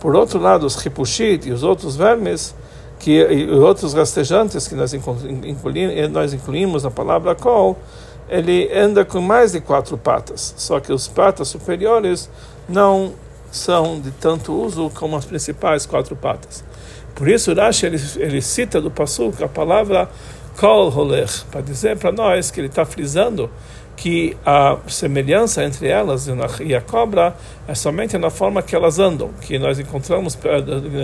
Por 0.00 0.14
outro 0.14 0.38
lado, 0.38 0.66
os 0.66 0.76
ripushit 0.76 1.48
e 1.48 1.52
os 1.52 1.62
outros 1.62 1.96
vermes, 1.96 2.54
que, 2.98 3.12
e 3.12 3.50
outros 3.50 3.94
rastejantes 3.94 4.66
que 4.66 4.74
nós 4.74 4.92
incluímos, 4.92 6.10
nós 6.10 6.32
incluímos 6.32 6.82
na 6.82 6.90
palavra 6.90 7.34
kol, 7.34 7.76
ele 8.28 8.70
anda 8.72 9.04
com 9.04 9.20
mais 9.20 9.52
de 9.52 9.60
quatro 9.60 9.96
patas, 9.96 10.54
só 10.56 10.80
que 10.80 10.92
os 10.92 11.08
patas 11.08 11.48
superiores 11.48 12.28
não 12.68 13.14
são 13.50 13.98
de 14.00 14.10
tanto 14.10 14.52
uso 14.52 14.90
como 14.90 15.16
as 15.16 15.24
principais 15.24 15.86
quatro 15.86 16.14
patas. 16.14 16.62
Por 17.14 17.28
isso, 17.28 17.54
Rashi 17.54 17.86
ele, 17.86 18.00
ele 18.16 18.42
cita 18.42 18.80
do 18.80 18.90
Pasuk 18.90 19.42
a 19.42 19.48
palavra 19.48 20.08
Kol 20.58 20.92
para 21.50 21.60
dizer 21.60 21.96
para 21.96 22.12
nós 22.12 22.50
que 22.50 22.60
ele 22.60 22.66
está 22.66 22.84
frisando 22.84 23.48
que 23.98 24.36
a 24.46 24.78
semelhança 24.86 25.64
entre 25.64 25.88
elas 25.88 26.28
e 26.60 26.74
a 26.74 26.80
cobra 26.80 27.34
é 27.66 27.74
somente 27.74 28.16
na 28.16 28.30
forma 28.30 28.62
que 28.62 28.74
elas 28.74 29.00
andam, 29.00 29.30
que 29.40 29.58
nós 29.58 29.78
encontramos 29.80 30.36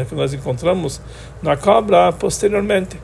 que 0.09 0.15
nós 0.15 0.33
encontramos 0.33 1.01
na 1.43 1.57
cobra 1.57 2.13
posteriormente, 2.13 2.97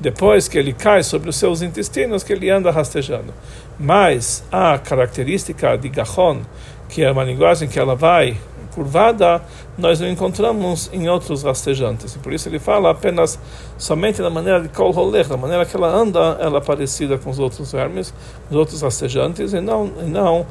depois 0.00 0.48
que 0.48 0.56
ele 0.56 0.72
cai 0.72 1.02
sobre 1.02 1.28
os 1.28 1.36
seus 1.36 1.60
intestinos, 1.60 2.22
que 2.22 2.32
ele 2.32 2.48
anda 2.48 2.70
rastejando. 2.70 3.34
Mas 3.78 4.42
a 4.50 4.78
característica 4.78 5.76
de 5.76 5.90
Gahon, 5.90 6.40
que 6.88 7.02
é 7.02 7.10
uma 7.10 7.22
linguagem 7.22 7.68
que 7.68 7.78
ela 7.78 7.94
vai 7.94 8.38
curvada, 8.74 9.40
nós 9.78 10.00
não 10.00 10.08
encontramos 10.08 10.90
em 10.92 11.08
outros 11.08 11.42
rastejantes. 11.42 12.14
E 12.14 12.18
por 12.18 12.32
isso 12.32 12.48
ele 12.48 12.58
fala 12.58 12.90
apenas 12.90 13.38
somente 13.78 14.20
da 14.20 14.30
maneira 14.30 14.60
de 14.60 14.68
kol 14.68 14.90
roler, 14.90 15.26
da 15.26 15.36
maneira 15.36 15.64
que 15.64 15.76
ela 15.76 15.88
anda, 15.88 16.36
ela 16.40 16.58
é 16.58 16.60
parecida 16.60 17.16
com 17.18 17.30
os 17.30 17.38
outros 17.38 17.72
vermes, 17.72 18.12
os 18.50 18.56
outros 18.56 18.82
rastejantes, 18.82 19.52
e 19.52 19.60
não, 19.60 19.90
e 20.00 20.04
não 20.04 20.46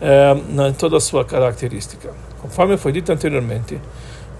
é, 0.00 0.34
em 0.68 0.72
toda 0.72 0.96
a 0.96 1.00
sua 1.00 1.24
característica. 1.24 2.10
Conforme 2.40 2.76
foi 2.76 2.92
dito 2.92 3.12
anteriormente, 3.12 3.78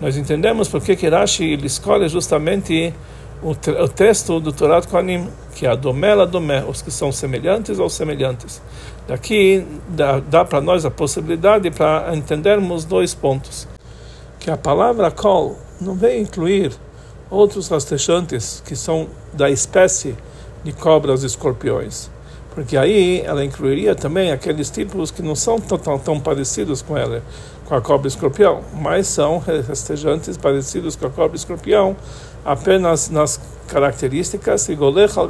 nós 0.01 0.17
entendemos 0.17 0.69
porque 0.69 0.97
que 0.97 1.09
Rashi 1.09 1.45
ele 1.45 1.67
escolhe 1.67 2.09
justamente 2.09 2.95
o, 3.43 3.51
o 3.51 3.89
texto 3.89 4.41
do 4.41 4.53
Torah 4.53 4.83
Kohanim, 4.83 5.29
que 5.55 5.67
é 5.67 5.77
domela 5.77 6.27
domé, 6.27 6.65
os 6.65 6.83
que 6.83 6.91
são 6.91 7.11
semelhantes 7.11 7.79
aos 7.79 7.95
semelhantes. 7.95 8.61
Daqui 9.07 9.67
dá, 9.89 10.21
dá 10.21 10.45
para 10.45 10.61
nós 10.61 10.85
a 10.85 10.91
possibilidade 10.91 11.71
para 11.71 12.15
entendermos 12.15 12.85
dois 12.85 13.15
pontos. 13.15 13.67
Que 14.39 14.51
a 14.51 14.57
palavra 14.57 15.11
kol 15.11 15.59
não 15.81 15.95
vem 15.95 16.23
incluir 16.23 16.73
outros 17.31 17.69
rastechantes 17.69 18.63
que 18.67 18.77
são 18.77 19.09
da 19.33 19.51
espécie 19.51 20.17
de 20.65 20.73
cobras 20.73 21.23
e 21.23 21.27
escorpiões. 21.27 22.11
Porque 22.55 22.77
aí 22.77 23.23
ela 23.25 23.45
incluiria 23.45 23.95
também 23.95 24.33
aqueles 24.33 24.71
tipos 24.71 25.11
que 25.11 25.23
não 25.23 25.37
são 25.37 25.61
tão, 25.61 25.79
tão, 25.79 25.99
tão 25.99 26.21
parecidos 26.21 26.83
com 26.83 26.97
ela, 26.97 27.23
com 27.65 27.75
a 27.75 27.81
cobra 27.81 28.09
e 28.09 28.11
escorpião, 28.11 28.63
mas 28.75 29.07
são 29.07 29.39
rastejantes 29.39 30.37
parecidos 30.37 30.97
com 30.97 31.07
a 31.07 31.11
cobra 31.11 31.37
e 31.37 31.39
escorpião, 31.39 31.97
apenas 32.45 33.11
nas 33.11 33.41
características 33.69 34.69
e 34.69 34.75
golech 34.75 35.19
al. 35.19 35.29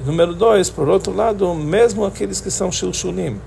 E 0.00 0.02
número 0.04 0.34
dois, 0.34 0.68
por 0.70 0.88
outro 0.88 1.14
lado, 1.14 1.54
mesmo 1.54 2.04
aqueles 2.04 2.40
que 2.40 2.50
são 2.50 2.70
shilshunim, 2.70 3.40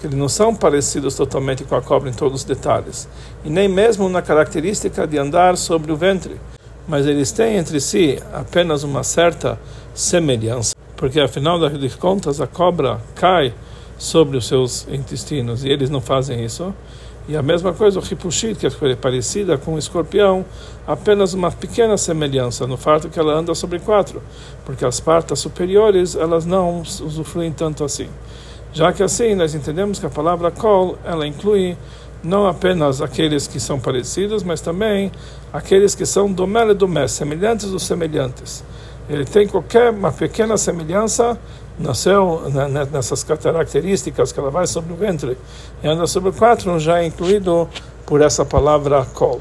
que 0.00 0.06
eles 0.06 0.16
não 0.16 0.28
são 0.28 0.54
parecidos 0.54 1.14
totalmente 1.14 1.64
com 1.64 1.74
a 1.74 1.82
cobra 1.82 2.10
em 2.10 2.12
todos 2.12 2.40
os 2.40 2.44
detalhes, 2.44 3.08
e 3.44 3.50
nem 3.50 3.68
mesmo 3.68 4.08
na 4.08 4.20
característica 4.20 5.06
de 5.06 5.18
andar 5.18 5.56
sobre 5.56 5.90
o 5.90 5.96
ventre, 5.96 6.38
mas 6.86 7.06
eles 7.06 7.32
têm 7.32 7.56
entre 7.56 7.80
si 7.80 8.22
apenas 8.32 8.82
uma 8.82 9.02
certa 9.02 9.58
semelhança, 9.94 10.76
porque 10.96 11.18
afinal 11.18 11.58
das 11.58 11.94
contas 11.94 12.40
a 12.40 12.46
cobra 12.46 13.00
cai 13.14 13.54
sobre 13.96 14.36
os 14.36 14.46
seus 14.46 14.86
intestinos 14.88 15.64
e 15.64 15.68
eles 15.68 15.88
não 15.88 16.00
fazem 16.00 16.44
isso. 16.44 16.74
E 17.26 17.36
a 17.36 17.42
mesma 17.42 17.72
coisa 17.72 17.98
o 17.98 18.02
ripushit, 18.02 18.56
que 18.56 18.66
é 18.66 18.96
parecida 18.96 19.56
com 19.56 19.74
o 19.74 19.78
escorpião, 19.78 20.44
apenas 20.86 21.32
uma 21.32 21.50
pequena 21.50 21.96
semelhança 21.96 22.66
no 22.66 22.76
fato 22.76 23.08
que 23.08 23.18
ela 23.18 23.32
anda 23.32 23.54
sobre 23.54 23.78
quatro, 23.78 24.22
porque 24.66 24.84
as 24.84 25.00
partes 25.00 25.38
superiores 25.38 26.14
elas 26.14 26.44
não 26.44 26.80
usufruem 26.80 27.50
tanto 27.50 27.82
assim. 27.82 28.08
Já 28.74 28.92
que 28.92 29.02
assim 29.02 29.34
nós 29.34 29.54
entendemos 29.54 29.98
que 29.98 30.04
a 30.04 30.10
palavra 30.10 30.50
kol 30.50 30.98
ela 31.02 31.26
inclui 31.26 31.78
não 32.22 32.46
apenas 32.46 33.00
aqueles 33.00 33.46
que 33.46 33.58
são 33.58 33.80
parecidos, 33.80 34.42
mas 34.42 34.60
também 34.60 35.10
aqueles 35.52 35.94
que 35.94 36.04
são 36.04 36.30
domel 36.30 36.72
e 36.72 36.74
domé, 36.74 37.08
semelhantes 37.08 37.70
dos 37.70 37.84
semelhantes. 37.84 38.62
Ele 39.08 39.24
tem 39.24 39.46
qualquer 39.46 39.90
uma 39.90 40.10
pequena 40.10 40.56
semelhança 40.56 41.38
nasceu 41.78 42.42
nessas 42.92 43.24
características 43.24 44.32
que 44.32 44.38
ela 44.38 44.50
vai 44.50 44.66
sobre 44.66 44.92
o 44.92 44.96
ventre 44.96 45.36
e 45.82 45.88
anda 45.88 46.06
sobre 46.06 46.30
o 46.30 46.32
quatro, 46.32 46.78
já 46.78 47.00
é 47.00 47.06
incluído 47.06 47.68
por 48.06 48.20
essa 48.20 48.44
palavra 48.44 49.04
kol. 49.14 49.40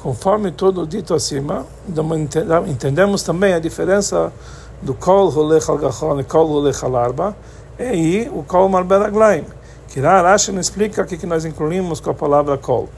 Conforme 0.00 0.52
tudo 0.52 0.86
dito 0.86 1.12
acima, 1.12 1.66
entendemos 2.66 3.22
também 3.22 3.52
a 3.52 3.58
diferença 3.58 4.32
do 4.80 4.94
kol 4.94 5.28
holech 5.28 5.66
gachon 5.78 6.20
e 6.20 6.24
kol 6.24 6.48
holech 6.48 6.84
arba 6.84 7.36
e 7.78 8.30
o 8.32 8.42
kol 8.42 8.68
marberaglaim. 8.68 9.44
Que 9.88 10.00
Rashi 10.00 10.52
não 10.52 10.60
explica 10.60 11.02
o 11.02 11.06
que 11.06 11.26
nós 11.26 11.44
incluímos 11.44 11.98
com 11.98 12.10
a 12.10 12.14
palavra 12.14 12.56
kol 12.56 12.88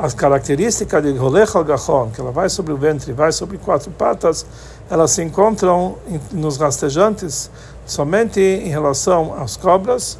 as 0.00 0.14
características 0.14 1.02
de 1.02 1.12
Rolech 1.12 1.54
al 1.54 1.64
Gachon, 1.64 2.10
que 2.10 2.20
ela 2.20 2.30
vai 2.30 2.48
sobre 2.48 2.72
o 2.72 2.76
ventre, 2.76 3.12
vai 3.12 3.32
sobre 3.32 3.58
quatro 3.58 3.90
patas, 3.90 4.46
elas 4.90 5.12
se 5.12 5.22
encontram 5.22 5.96
nos 6.32 6.56
rastejantes 6.56 7.50
somente 7.86 8.40
em 8.40 8.68
relação 8.68 9.34
às 9.40 9.56
cobras 9.56 10.18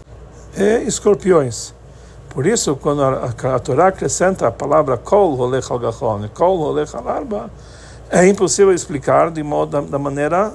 e 0.57 0.85
escorpiões. 0.87 1.75
Por 2.29 2.47
isso, 2.47 2.77
quando 2.77 3.03
a, 3.03 3.35
a, 3.43 3.57
a 3.57 3.59
Torá 3.59 3.89
acrescenta 3.89 4.47
a 4.47 4.53
palavra 4.53 4.97
Kol 4.97 5.37
Gachon 5.51 6.29
Kol 6.33 6.79
Arba, 7.07 7.51
é 8.09 8.27
impossível 8.27 8.73
explicar 8.73 9.31
de 9.31 9.43
modo 9.43 9.73
da, 9.73 9.81
da 9.81 9.99
maneira 9.99 10.53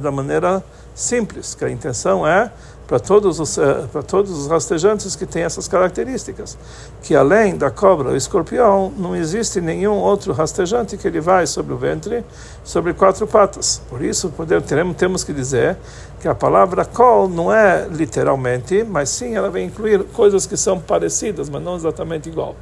da 0.00 0.12
maneira 0.12 0.62
simples, 0.94 1.56
que 1.56 1.64
a 1.64 1.70
intenção 1.70 2.24
é 2.24 2.52
para 2.90 2.98
todos 2.98 3.38
os 3.38 3.56
eh, 3.56 3.84
para 3.92 4.02
todos 4.02 4.32
os 4.36 4.48
rastejantes 4.48 5.14
que 5.14 5.24
têm 5.24 5.44
essas 5.44 5.68
características, 5.68 6.58
que 7.04 7.14
além 7.14 7.56
da 7.56 7.70
cobra, 7.70 8.08
o 8.08 8.16
escorpião, 8.16 8.92
não 8.98 9.14
existe 9.14 9.60
nenhum 9.60 9.94
outro 9.94 10.32
rastejante 10.32 10.96
que 10.96 11.06
ele 11.06 11.20
vai 11.20 11.46
sobre 11.46 11.72
o 11.72 11.76
ventre, 11.76 12.24
sobre 12.64 12.92
quatro 12.92 13.28
patas. 13.28 13.80
Por 13.88 14.02
isso, 14.02 14.30
podemos, 14.30 14.66
temos 14.96 15.22
que 15.22 15.32
dizer 15.32 15.76
que 16.20 16.26
a 16.26 16.34
palavra 16.34 16.84
kol 16.84 17.28
não 17.28 17.52
é 17.52 17.86
literalmente, 17.88 18.82
mas 18.82 19.08
sim 19.08 19.36
ela 19.36 19.50
vai 19.50 19.62
incluir 19.62 20.02
coisas 20.06 20.44
que 20.44 20.56
são 20.56 20.80
parecidas, 20.80 21.48
mas 21.48 21.62
não 21.62 21.76
exatamente 21.76 22.28
igual. 22.28 22.56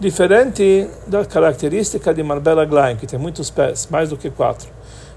Diferente 0.00 0.90
da 1.06 1.24
característica 1.24 2.12
de 2.12 2.24
Marbella 2.24 2.64
Glein, 2.64 2.96
que 2.96 3.06
tem 3.06 3.20
muitos 3.20 3.50
pés, 3.50 3.86
mais 3.88 4.08
do 4.08 4.16
que 4.16 4.30
quatro. 4.30 4.68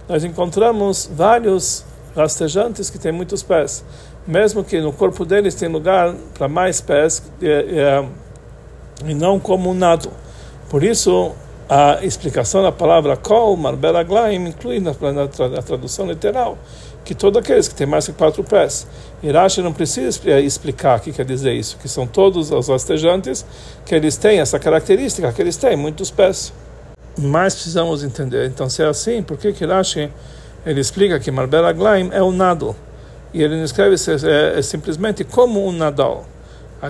Nós 0.08 0.24
encontramos 0.24 1.10
vários 1.12 1.84
rastejantes 2.15 2.89
que 2.89 2.97
têm 2.97 3.12
muitos 3.12 3.41
pés 3.43 3.84
mesmo 4.26 4.63
que 4.63 4.80
no 4.80 4.93
corpo 4.93 5.26
deles 5.26 5.54
tem 5.56 5.69
lugar 5.69 6.13
para 6.34 6.47
mais 6.47 6.80
pés 6.80 7.21
é, 7.41 7.47
é, 7.47 8.06
e 9.06 9.13
não 9.13 9.39
como 9.39 9.69
um 9.69 9.73
nado. 9.73 10.10
Por 10.69 10.84
isso, 10.84 11.34
a 11.69 11.99
explicação 12.04 12.63
da 12.63 12.71
palavra 12.71 13.17
kol, 13.17 13.56
marbelaglaim, 13.58 14.47
inclui 14.47 14.80
na, 14.80 14.91
na, 14.91 15.62
tradução 15.62 16.08
literal 16.08 16.58
que 17.04 17.13
todos 17.13 17.41
aqueles 17.41 17.67
que 17.67 17.76
têm 17.76 17.86
mais 17.86 18.06
que 18.06 18.13
quatro 18.13 18.43
pés. 18.45 18.88
Irashi 19.21 19.62
não 19.62 19.73
precisa 19.73 20.39
explicar 20.39 20.99
o 20.99 21.02
que 21.02 21.12
quer 21.12 21.26
dizer 21.26 21.52
isso, 21.52 21.78
que 21.78 21.89
são 21.89 22.08
todos 22.08 22.49
os 22.49 22.69
rastejantes, 22.69 23.45
que 23.86 23.93
eles 23.93 24.15
têm 24.15 24.39
essa 24.39 24.58
característica, 24.58 25.32
que 25.34 25.41
eles 25.41 25.58
têm 25.58 25.76
muitos 25.76 26.10
pés. 26.10 26.54
Mas 27.17 27.54
precisamos 27.54 28.04
entender, 28.06 28.47
então 28.47 28.69
se 28.69 28.82
é 28.82 28.86
assim, 28.86 29.21
por 29.21 29.38
que 29.38 29.52
que 29.52 29.65
ele 30.65 30.80
explica 30.80 31.19
que 31.19 31.32
marbelaglaim 31.32 32.10
é 32.12 32.21
o 32.21 32.32
nado? 32.32 32.76
E 33.34 33.41
ele 33.41 33.58
não 33.58 33.63
escreve 33.63 33.95
é, 33.95 34.60
é 34.60 34.62
simplesmente 34.62 35.23
como 35.23 35.65
um 35.67 35.71
nadal. 35.71 36.26
A, 36.82 36.88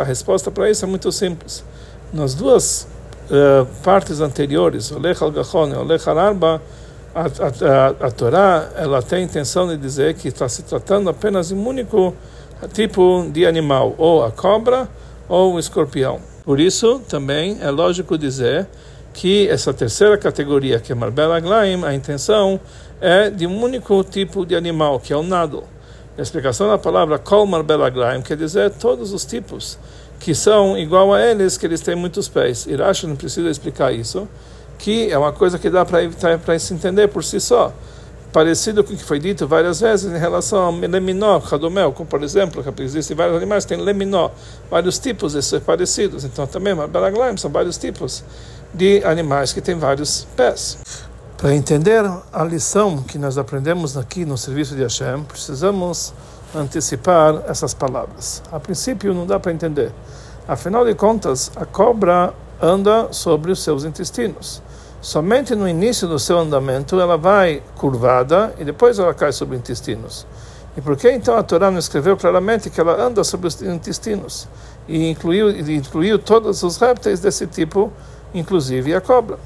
a 0.00 0.04
resposta 0.04 0.50
para 0.50 0.70
isso 0.70 0.84
é 0.84 0.88
muito 0.88 1.10
simples. 1.12 1.64
Nas 2.12 2.34
duas 2.34 2.86
uh, 3.30 3.66
partes 3.82 4.20
anteriores, 4.20 4.90
o 4.90 4.98
Lech 4.98 5.22
al-Gachon 5.22 5.68
e 5.68 5.74
o 5.74 5.82
Lech 5.82 6.08
al-Arba, 6.08 6.62
a, 7.14 7.22
a, 7.22 8.06
a, 8.06 8.10
Torá 8.10 8.70
ela 8.76 9.02
tem 9.02 9.18
a 9.18 9.22
intenção 9.22 9.68
de 9.68 9.76
dizer 9.76 10.14
que 10.14 10.28
está 10.28 10.48
se 10.48 10.62
tratando 10.62 11.10
apenas 11.10 11.48
de 11.48 11.54
um 11.54 11.66
único 11.66 12.14
tipo 12.72 13.28
de 13.30 13.44
animal, 13.44 13.94
ou 13.98 14.24
a 14.24 14.30
cobra 14.30 14.88
ou 15.28 15.54
o 15.54 15.58
escorpião. 15.58 16.20
Por 16.44 16.58
isso, 16.58 17.00
também 17.08 17.58
é 17.60 17.70
lógico 17.70 18.16
dizer 18.16 18.66
que 19.12 19.48
essa 19.48 19.74
terceira 19.74 20.16
categoria, 20.16 20.80
que 20.80 20.92
é 20.92 20.94
Marbel 20.94 21.32
Aglaim, 21.32 21.84
a 21.84 21.94
intenção 21.94 22.58
é 23.02 23.28
de 23.28 23.48
um 23.48 23.60
único 23.60 24.04
tipo 24.04 24.46
de 24.46 24.54
animal, 24.54 25.00
que 25.00 25.12
é 25.12 25.16
o 25.16 25.24
nado. 25.24 25.64
A 26.16 26.22
explicação 26.22 26.68
da 26.68 26.78
palavra 26.78 27.18
Kol 27.18 27.44
Marbel 27.44 27.82
Aglaim 27.82 28.22
quer 28.22 28.36
dizer 28.36 28.70
todos 28.70 29.12
os 29.12 29.24
tipos 29.24 29.76
que 30.20 30.36
são 30.36 30.78
igual 30.78 31.12
a 31.12 31.20
eles, 31.20 31.58
que 31.58 31.66
eles 31.66 31.80
têm 31.80 31.96
muitos 31.96 32.28
pés. 32.28 32.64
Irashi 32.64 33.08
não 33.08 33.16
precisa 33.16 33.50
explicar 33.50 33.92
isso, 33.92 34.28
que 34.78 35.10
é 35.10 35.18
uma 35.18 35.32
coisa 35.32 35.58
que 35.58 35.68
dá 35.68 35.84
para 35.84 36.58
se 36.60 36.72
entender 36.72 37.08
por 37.08 37.24
si 37.24 37.40
só. 37.40 37.72
Parecido 38.32 38.84
com 38.84 38.92
o 38.94 38.96
que 38.96 39.02
foi 39.02 39.18
dito 39.18 39.48
várias 39.48 39.80
vezes 39.80 40.10
em 40.10 40.18
relação 40.18 40.60
ao 40.60 40.72
leminó, 40.72 41.38
radomel, 41.38 41.90
como 41.90 42.08
por 42.08 42.22
exemplo, 42.22 42.62
que 42.62 42.82
existem 42.82 43.16
vários 43.16 43.36
animais, 43.36 43.64
tem 43.64 43.78
leminó, 43.78 44.30
vários 44.70 45.00
tipos 45.00 45.32
de 45.32 45.42
ser 45.42 45.60
parecidos. 45.62 46.22
Então 46.22 46.46
também, 46.46 46.72
Baraglaim, 46.74 47.36
são 47.36 47.50
vários 47.50 47.76
tipos 47.76 48.22
de 48.72 49.02
animais 49.04 49.52
que 49.52 49.60
têm 49.60 49.74
vários 49.74 50.24
pés. 50.36 50.78
Para 51.42 51.56
entender 51.56 52.04
a 52.32 52.44
lição 52.44 53.02
que 53.02 53.18
nós 53.18 53.36
aprendemos 53.36 53.96
aqui 53.96 54.24
no 54.24 54.38
serviço 54.38 54.76
de 54.76 54.82
Hashem, 54.82 55.24
precisamos 55.24 56.14
antecipar 56.54 57.42
essas 57.48 57.74
palavras. 57.74 58.40
A 58.52 58.60
princípio 58.60 59.12
não 59.12 59.26
dá 59.26 59.40
para 59.40 59.50
entender. 59.50 59.90
Afinal 60.46 60.84
de 60.84 60.94
contas, 60.94 61.50
a 61.56 61.66
cobra 61.66 62.32
anda 62.62 63.12
sobre 63.12 63.50
os 63.50 63.60
seus 63.60 63.82
intestinos. 63.82 64.62
Somente 65.00 65.56
no 65.56 65.68
início 65.68 66.06
do 66.06 66.16
seu 66.16 66.38
andamento 66.38 67.00
ela 67.00 67.18
vai 67.18 67.60
curvada 67.74 68.54
e 68.56 68.64
depois 68.64 69.00
ela 69.00 69.12
cai 69.12 69.32
sobre 69.32 69.56
os 69.56 69.62
intestinos. 69.62 70.24
E 70.76 70.80
por 70.80 70.96
que 70.96 71.10
então 71.10 71.36
a 71.36 71.42
Torá 71.42 71.72
não 71.72 71.80
escreveu 71.80 72.16
claramente 72.16 72.70
que 72.70 72.80
ela 72.80 73.04
anda 73.04 73.24
sobre 73.24 73.48
os 73.48 73.60
intestinos? 73.60 74.46
E 74.86 75.10
incluiu, 75.10 75.50
incluiu 75.50 76.20
todos 76.20 76.62
os 76.62 76.76
répteis 76.76 77.18
desse 77.18 77.48
tipo, 77.48 77.92
inclusive 78.32 78.94
a 78.94 79.00
cobra. 79.00 79.40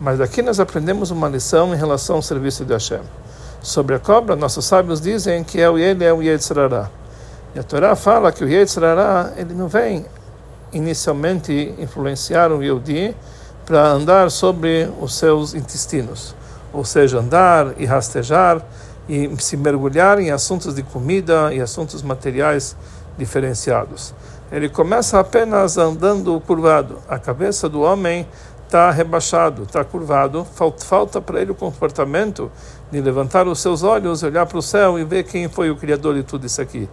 Mas 0.00 0.18
daqui 0.18 0.42
nós 0.42 0.58
aprendemos 0.58 1.10
uma 1.10 1.28
lição 1.28 1.74
em 1.74 1.76
relação 1.76 2.16
ao 2.16 2.22
serviço 2.22 2.64
de 2.64 2.72
Hashem. 2.72 3.00
Sobre 3.62 3.94
a 3.94 3.98
cobra, 3.98 4.36
nossos 4.36 4.64
sábios 4.64 5.00
dizem 5.00 5.42
que 5.42 5.60
é 5.60 5.70
o 5.70 5.78
ele 5.78 6.04
é 6.04 6.12
o 6.12 6.22
Yetzirará. 6.22 6.90
E 7.54 7.58
a 7.58 7.62
Torá 7.62 7.94
fala 7.94 8.32
que 8.32 8.44
o 8.44 8.48
Yetzirará, 8.48 9.32
ele 9.36 9.54
não 9.54 9.68
vem 9.68 10.04
inicialmente 10.72 11.74
influenciar 11.78 12.50
o 12.50 12.62
Yehudi 12.62 13.16
para 13.64 13.88
andar 13.88 14.30
sobre 14.30 14.90
os 15.00 15.14
seus 15.14 15.54
intestinos, 15.54 16.34
ou 16.72 16.84
seja, 16.84 17.20
andar 17.20 17.74
e 17.78 17.86
rastejar 17.86 18.60
e 19.08 19.30
se 19.38 19.56
mergulhar 19.56 20.18
em 20.18 20.30
assuntos 20.30 20.74
de 20.74 20.82
comida 20.82 21.54
e 21.54 21.60
assuntos 21.60 22.02
materiais 22.02 22.76
diferenciados. 23.16 24.12
Ele 24.50 24.68
começa 24.68 25.18
apenas 25.18 25.78
andando 25.78 26.40
curvado. 26.40 26.98
A 27.08 27.18
cabeça 27.18 27.68
do 27.68 27.80
homem 27.80 28.26
está 28.74 28.90
rebaixado, 28.90 29.62
está 29.62 29.84
curvado, 29.84 30.44
falta, 30.78 31.20
para 31.20 31.40
ele 31.40 31.52
o 31.52 31.54
comportamento 31.54 32.50
de 32.90 33.00
levantar 33.00 33.46
os 33.46 33.60
seus 33.60 33.84
olhos, 33.84 34.24
olhar 34.24 34.46
para 34.46 34.58
o 34.58 34.62
céu 34.62 34.98
e 34.98 35.04
ver 35.04 35.22
quem 35.22 35.48
foi 35.48 35.70
o 35.70 35.76
criador 35.76 36.16
de 36.16 36.24
tudo 36.24 36.44
isso 36.44 36.60
aqui. 36.60 36.88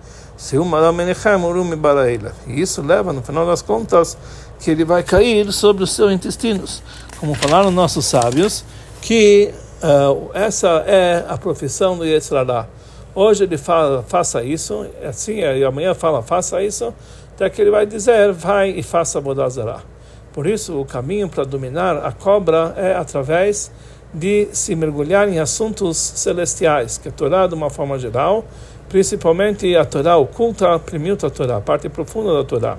E 2.48 2.62
isso 2.62 2.82
leva, 2.84 3.12
no 3.12 3.24
final 3.24 3.48
das 3.48 3.64
contas, 3.64 4.16
que 4.60 4.70
ele 4.70 4.86
vai 4.86 5.02
cair 5.02 5.52
sobre 5.52 5.84
os 5.84 5.92
seus 5.92 6.12
intestinos. 6.12 6.84
Como 7.20 7.34
falaram 7.34 7.72
nossos 7.72 8.06
sábios, 8.06 8.64
que 9.02 9.52
uh, 9.82 10.30
essa 10.36 10.84
é 10.86 11.26
a 11.28 11.36
profissão 11.36 11.98
do 11.98 12.06
Yetzirah. 12.06 12.68
Hoje 13.16 13.44
ele 13.44 13.58
fala, 13.58 14.04
faça 14.08 14.44
isso, 14.44 14.86
assim, 15.04 15.40
e 15.40 15.64
amanhã 15.64 15.96
fala, 15.96 16.22
faça 16.22 16.62
isso, 16.62 16.94
até 17.34 17.50
que 17.50 17.60
ele 17.60 17.72
vai 17.72 17.88
dizer, 17.88 18.32
vai 18.34 18.70
e 18.70 18.84
faça 18.84 19.20
Bodazarah. 19.20 19.91
Por 20.34 20.48
isso, 20.48 20.80
o 20.80 20.86
caminho 20.86 21.28
para 21.28 21.44
dominar 21.44 21.98
a 21.98 22.12
cobra 22.12 22.74
é 22.78 22.94
através 22.94 23.72
de 24.14 24.50
se 24.52 24.76
mergulhar 24.76 25.28
em 25.30 25.40
assuntos 25.40 25.98
celestiais, 25.98 26.98
que 26.98 27.10
a 27.10 27.12
Torá, 27.12 27.48
de 27.48 27.54
uma 27.54 27.70
forma 27.70 27.98
geral, 27.98 28.46
principalmente 28.90 29.76
a 29.76 29.86
Torá 29.86 30.18
oculta, 30.18 30.76
a 30.76 30.80
primilta 30.80 31.30
Torá, 31.30 31.58
a 31.58 31.62
parte 31.62 31.88
profunda 31.90 32.34
da 32.34 32.44
Torá, 32.44 32.78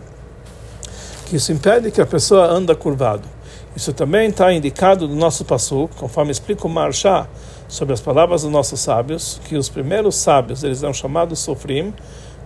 que 1.27 1.37
isso 1.37 1.53
impede 1.53 1.91
que 1.91 2.01
a 2.01 2.07
pessoa 2.07 2.47
anda 2.47 2.75
curvado. 2.75 3.27
Isso 3.75 3.95
também 3.95 4.29
está 4.29 4.53
indicado 4.53 5.09
no 5.09 5.17
nosso 5.17 5.47
passo, 5.47 5.89
conforme 5.97 6.31
explica 6.31 6.67
o 6.67 6.71
Marshá 6.71 7.27
sobre 7.67 7.95
as 7.95 8.03
palavras 8.03 8.43
dos 8.43 8.51
nossos 8.51 8.81
sábios, 8.81 9.41
que 9.47 9.57
os 9.57 9.71
primeiros 9.71 10.17
sábios, 10.17 10.63
eles 10.63 10.83
eram 10.83 10.93
chamados 10.93 11.39
sofrim, 11.39 11.95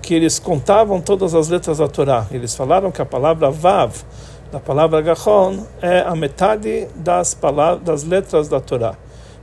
que 0.00 0.14
eles 0.14 0.38
contavam 0.38 1.00
todas 1.00 1.34
as 1.34 1.48
letras 1.48 1.78
da 1.78 1.88
Torá. 1.88 2.28
Eles 2.30 2.54
falaram 2.54 2.92
que 2.92 3.02
a 3.02 3.04
palavra 3.04 3.50
Vav, 3.50 3.92
da 4.50 4.60
palavra 4.60 5.00
Gachon 5.00 5.64
é 5.82 6.00
a 6.00 6.14
metade 6.14 6.88
das, 6.94 7.34
palavras, 7.34 7.82
das 7.82 8.04
letras 8.04 8.48
da 8.48 8.60
Torá. 8.60 8.94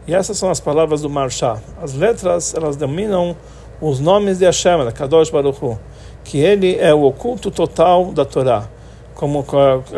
E 0.07 0.13
essas 0.13 0.37
são 0.37 0.49
as 0.49 0.59
palavras 0.59 1.01
do 1.01 1.09
Marshá. 1.09 1.57
As 1.81 1.93
letras, 1.93 2.53
elas 2.53 2.75
dominam 2.75 3.35
os 3.81 3.99
nomes 3.99 4.39
de 4.39 4.45
Hashem, 4.45 4.91
Kadosh 4.93 5.29
Baruch 5.29 5.63
Hu, 5.63 5.77
que 6.23 6.37
ele 6.37 6.77
é 6.77 6.93
o 6.93 7.03
oculto 7.03 7.51
total 7.51 8.11
da 8.11 8.25
Torá. 8.25 8.67
Como, 9.15 9.45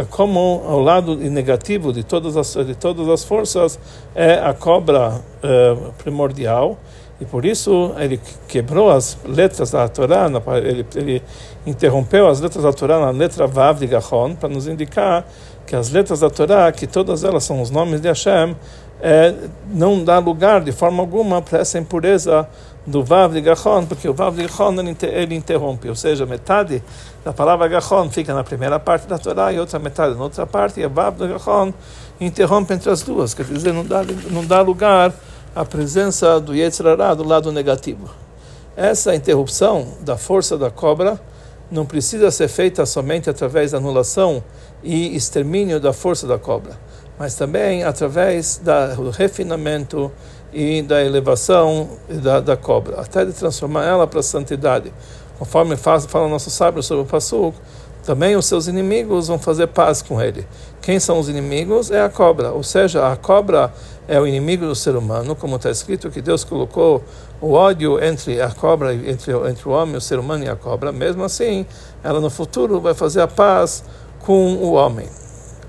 como 0.09 0.61
o 0.67 0.79
lado 0.79 1.15
negativo 1.15 1.93
de 1.93 2.03
todas 2.03 2.35
as, 2.35 2.53
de 2.53 2.75
todas 2.75 3.07
as 3.07 3.23
forças 3.23 3.79
é 4.13 4.33
a 4.33 4.53
cobra 4.53 5.21
eh, 5.41 5.77
primordial, 5.97 6.77
e 7.19 7.25
por 7.25 7.45
isso 7.45 7.93
ele 7.97 8.19
quebrou 8.47 8.89
as 8.91 9.17
letras 9.25 9.71
da 9.71 9.87
Torá, 9.87 10.27
ele, 10.57 10.85
ele 10.95 11.23
interrompeu 11.65 12.27
as 12.27 12.41
letras 12.41 12.63
da 12.63 12.73
Torá 12.73 12.99
na 12.99 13.11
letra 13.11 13.47
Vav 13.47 13.79
de 13.79 13.87
Gachon, 13.87 14.35
para 14.35 14.49
nos 14.49 14.67
indicar 14.67 15.25
que 15.65 15.75
as 15.75 15.89
letras 15.89 16.19
da 16.19 16.29
Torá, 16.29 16.71
que 16.71 16.85
todas 16.85 17.23
elas 17.23 17.43
são 17.43 17.61
os 17.61 17.69
nomes 17.69 18.01
de 18.01 18.07
Hashem, 18.07 18.55
é, 19.01 19.33
não 19.73 20.03
dá 20.03 20.19
lugar 20.19 20.61
de 20.61 20.71
forma 20.71 21.01
alguma 21.01 21.41
para 21.41 21.59
essa 21.59 21.77
impureza 21.77 22.47
do 22.85 23.03
Vav 23.03 23.33
de 23.33 23.41
Gachon, 23.41 23.85
porque 23.85 24.07
o 24.07 24.13
Vav 24.13 24.35
de 24.35 24.43
Gachon 24.43 24.75
ele 25.03 25.35
interrompe, 25.35 25.87
ou 25.87 25.95
seja, 25.95 26.25
metade 26.25 26.83
da 27.23 27.31
palavra 27.31 27.67
Gachon 27.67 28.09
fica 28.09 28.33
na 28.33 28.43
primeira 28.43 28.77
parte 28.79 29.07
da 29.07 29.17
Torá 29.17 29.51
e 29.53 29.59
outra 29.59 29.79
metade 29.79 30.15
na 30.15 30.23
outra 30.23 30.45
parte, 30.45 30.81
e 30.81 30.83
a 30.83 30.87
Vav 30.89 31.17
de 31.17 31.27
Gachon 31.29 31.73
interrompe 32.19 32.73
entre 32.73 32.89
as 32.89 33.01
duas, 33.01 33.33
quer 33.33 33.45
dizer, 33.45 33.73
não 33.73 33.85
dá, 33.85 34.01
não 34.29 34.45
dá 34.45 34.61
lugar 34.61 35.13
a 35.55 35.63
presença 35.63 36.37
do 36.37 36.53
Yetzirará 36.53 37.13
do 37.13 37.23
lado 37.23 37.49
negativo. 37.49 38.09
Essa 38.75 39.15
interrupção 39.15 39.87
da 40.01 40.17
força 40.17 40.57
da 40.57 40.69
cobra 40.69 41.17
não 41.71 41.85
precisa 41.85 42.29
ser 42.29 42.49
feita 42.49 42.85
somente 42.85 43.29
através 43.29 43.71
da 43.71 43.77
anulação 43.77 44.43
e 44.83 45.15
extermínio 45.15 45.79
da 45.79 45.93
força 45.93 46.27
da 46.27 46.37
cobra, 46.37 46.77
mas 47.17 47.35
também 47.35 47.85
através 47.85 48.61
do 48.97 49.09
refinamento 49.11 50.11
e 50.53 50.81
da 50.81 51.01
elevação 51.01 51.89
da, 52.09 52.41
da 52.41 52.57
cobra, 52.57 52.99
até 52.99 53.23
de 53.23 53.31
transformar 53.31 53.85
ela 53.85 54.05
para 54.05 54.19
a 54.19 54.23
santidade. 54.23 54.93
Conforme 55.39 55.77
fala, 55.77 56.01
fala 56.01 56.27
nosso 56.27 56.49
sábio 56.49 56.83
sobre 56.83 57.03
o 57.03 57.07
Passuk, 57.07 57.57
também 58.05 58.35
os 58.35 58.45
seus 58.45 58.67
inimigos 58.67 59.27
vão 59.27 59.39
fazer 59.39 59.67
paz 59.67 60.01
com 60.03 60.21
ele. 60.21 60.47
Quem 60.79 60.99
são 60.99 61.19
os 61.19 61.27
inimigos? 61.27 61.89
É 61.89 62.01
a 62.01 62.09
cobra, 62.09 62.51
ou 62.51 62.61
seja, 62.61 63.11
a 63.11 63.15
cobra 63.15 63.73
é 64.07 64.19
o 64.19 64.27
inimigo 64.27 64.67
do 64.67 64.75
ser 64.75 64.95
humano, 64.95 65.35
como 65.35 65.55
está 65.55 65.71
escrito 65.71 66.11
que 66.11 66.21
Deus 66.21 66.43
colocou 66.43 67.03
o 67.41 67.53
ódio 67.53 68.01
entre 68.03 68.39
a 68.39 68.51
cobra, 68.51 68.93
entre, 68.93 69.33
entre 69.49 69.67
o 69.67 69.71
homem, 69.71 69.95
o 69.95 70.01
ser 70.01 70.19
humano 70.19 70.43
e 70.43 70.49
a 70.49 70.55
cobra. 70.55 70.91
Mesmo 70.91 71.23
assim, 71.23 71.65
ela 72.03 72.21
no 72.21 72.29
futuro 72.29 72.79
vai 72.79 72.93
fazer 72.93 73.21
a 73.21 73.27
paz 73.27 73.83
com 74.19 74.53
o 74.53 74.73
homem. 74.73 75.09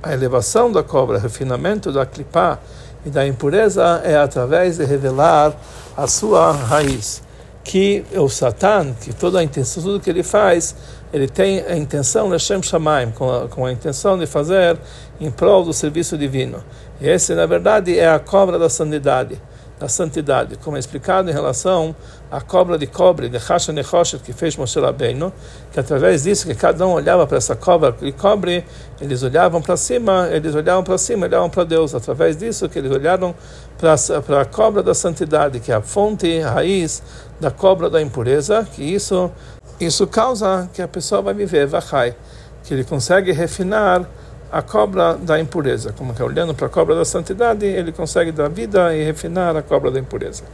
A 0.03 0.13
elevação 0.13 0.71
da 0.71 0.83
cobra, 0.83 1.17
o 1.17 1.21
refinamento 1.21 1.91
da 1.91 2.05
clipá 2.05 2.59
e 3.07 3.09
da 3.09 3.27
impureza 3.27 4.03
é 4.05 4.17
através 4.17 4.77
de 4.77 4.85
revelar 4.85 5.55
a 5.97 6.07
sua 6.07 6.53
raiz. 6.53 7.23
Que 7.67 8.05
o 8.15 8.29
Satan, 8.29 8.95
que 8.95 9.13
toda 9.13 9.41
a 9.41 9.43
intenção, 9.43 9.83
tudo 9.83 9.99
que 9.99 10.09
ele 10.09 10.23
faz, 10.23 10.77
ele 11.13 11.27
tem 11.27 11.61
a 11.61 11.77
intenção, 11.77 12.29
Hashem 12.31 12.63
Shamaim, 12.63 13.11
com 13.11 13.29
a, 13.29 13.49
com 13.49 13.67
a 13.67 13.73
intenção 13.73 14.17
de 14.17 14.25
fazer 14.25 14.79
em 15.21 15.33
prol 15.33 15.65
do 15.65 15.73
serviço 15.73 16.17
divino. 16.17 16.63
E 17.01 17.09
esse, 17.09 17.35
na 17.35 17.45
verdade, 17.45 17.99
é 17.99 18.09
a 18.09 18.21
cobra 18.21 18.57
da 18.57 18.71
santidade 18.71 19.41
da 19.79 19.89
santidade, 19.89 20.57
como 20.57 20.77
é 20.77 20.81
explicado 20.81 21.29
em 21.29 21.33
relação 21.33 21.95
à 22.31 22.41
cobra 22.41 22.79
de 22.79 22.87
cobre 22.87 23.29
de 23.29 23.37
Hasha 23.37 23.73
Nechoshet 23.73 24.23
que 24.23 24.33
fez 24.33 24.57
Moshe 24.57 24.81
Rabbeinu, 24.81 25.33
que 25.71 25.79
através 25.79 26.23
disso 26.23 26.47
que 26.47 26.55
cada 26.55 26.87
um 26.87 26.93
olhava 26.93 27.27
para 27.27 27.37
essa 27.37 27.55
cobra 27.55 27.93
de 27.93 28.11
cobre, 28.13 28.65
eles 29.01 29.23
olhavam 29.23 29.61
para 29.61 29.77
cima, 29.77 30.29
eles 30.33 30.55
olhavam 30.55 30.83
para 30.83 30.97
cima, 30.97 31.27
olhavam 31.27 31.51
para 31.51 31.65
Deus, 31.65 31.95
através 31.95 32.37
disso 32.37 32.69
que 32.69 32.79
eles 32.79 32.91
olharam 32.91 33.35
para, 33.77 33.95
a 34.41 34.45
cobra 34.47 34.83
da 34.83 34.95
santidade, 34.95 35.61
que 35.61 35.71
é 35.71 35.75
a 35.75 35.83
fonte, 35.83 36.41
a 36.41 36.53
raiz 36.53 37.03
da 37.39 37.51
cobra 37.51 37.91
da 37.91 38.01
impureza, 38.01 38.67
que 38.73 38.83
isso 38.83 39.31
isso 39.79 40.07
causa 40.07 40.71
que 40.73 40.81
a 40.81 40.89
pessoa 40.89 41.21
vai 41.21 41.35
viver, 41.35 41.67
vachai, 41.67 42.17
que 42.65 42.73
ele 42.73 42.83
consegue 42.83 43.31
refinar 43.31 44.09
a 44.51 44.63
cobra 44.63 45.15
da 45.15 45.39
impureza. 45.39 45.93
Como 45.93 46.15
que 46.15 46.23
olhando 46.23 46.55
para 46.55 46.67
a 46.67 46.71
cobra 46.71 46.95
da 46.95 47.05
santidade, 47.05 47.67
ele 47.67 47.93
consegue 47.93 48.33
dar 48.33 48.49
vida 48.49 48.95
e 48.95 49.05
refinar 49.05 49.57
a 49.57 49.63
cobra 49.63 49.91
da 49.91 49.99
impureza. 49.99 50.45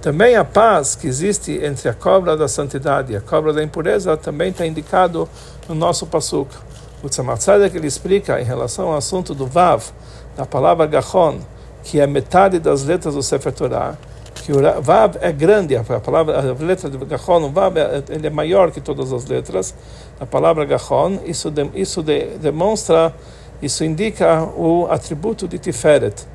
Também 0.00 0.36
a 0.36 0.44
paz 0.44 0.94
que 0.94 1.08
existe 1.08 1.52
entre 1.64 1.88
a 1.88 1.94
cobra 1.94 2.36
da 2.36 2.46
santidade 2.46 3.12
e 3.12 3.16
a 3.16 3.20
cobra 3.20 3.52
da 3.52 3.62
impureza 3.62 4.16
também 4.16 4.50
está 4.50 4.64
indicado 4.64 5.28
no 5.68 5.74
nosso 5.74 6.06
pasuk. 6.06 6.54
O 7.02 7.08
Tzemach 7.08 7.44
que 7.70 7.76
ele 7.76 7.86
explica 7.86 8.40
em 8.40 8.44
relação 8.44 8.88
ao 8.88 8.96
assunto 8.96 9.34
do 9.34 9.46
Vav, 9.46 9.84
da 10.36 10.46
palavra 10.46 10.86
Gachon, 10.86 11.40
que 11.82 12.00
é 12.00 12.06
metade 12.06 12.58
das 12.58 12.84
letras 12.84 13.14
do 13.14 13.22
Sefer 13.22 13.52
Torah, 13.52 13.96
que 14.48 14.52
o 14.52 14.80
Vav 14.80 15.18
é 15.20 15.30
grande, 15.30 15.76
a 15.76 15.82
palavra, 15.82 16.38
a 16.38 16.64
letra 16.64 16.88
de 16.88 16.96
Gachon, 16.96 17.42
o 17.42 17.50
Vav 17.50 17.76
é, 17.76 18.02
ele 18.08 18.28
é 18.28 18.30
maior 18.30 18.70
que 18.70 18.80
todas 18.80 19.12
as 19.12 19.26
letras, 19.26 19.74
a 20.18 20.24
palavra 20.24 20.64
Gachon, 20.64 21.18
isso, 21.26 21.50
de, 21.50 21.68
isso 21.74 22.02
de, 22.02 22.38
demonstra, 22.38 23.14
isso 23.60 23.84
indica 23.84 24.44
o 24.56 24.86
atributo 24.90 25.46
de 25.46 25.58
Tiferet. 25.58 26.26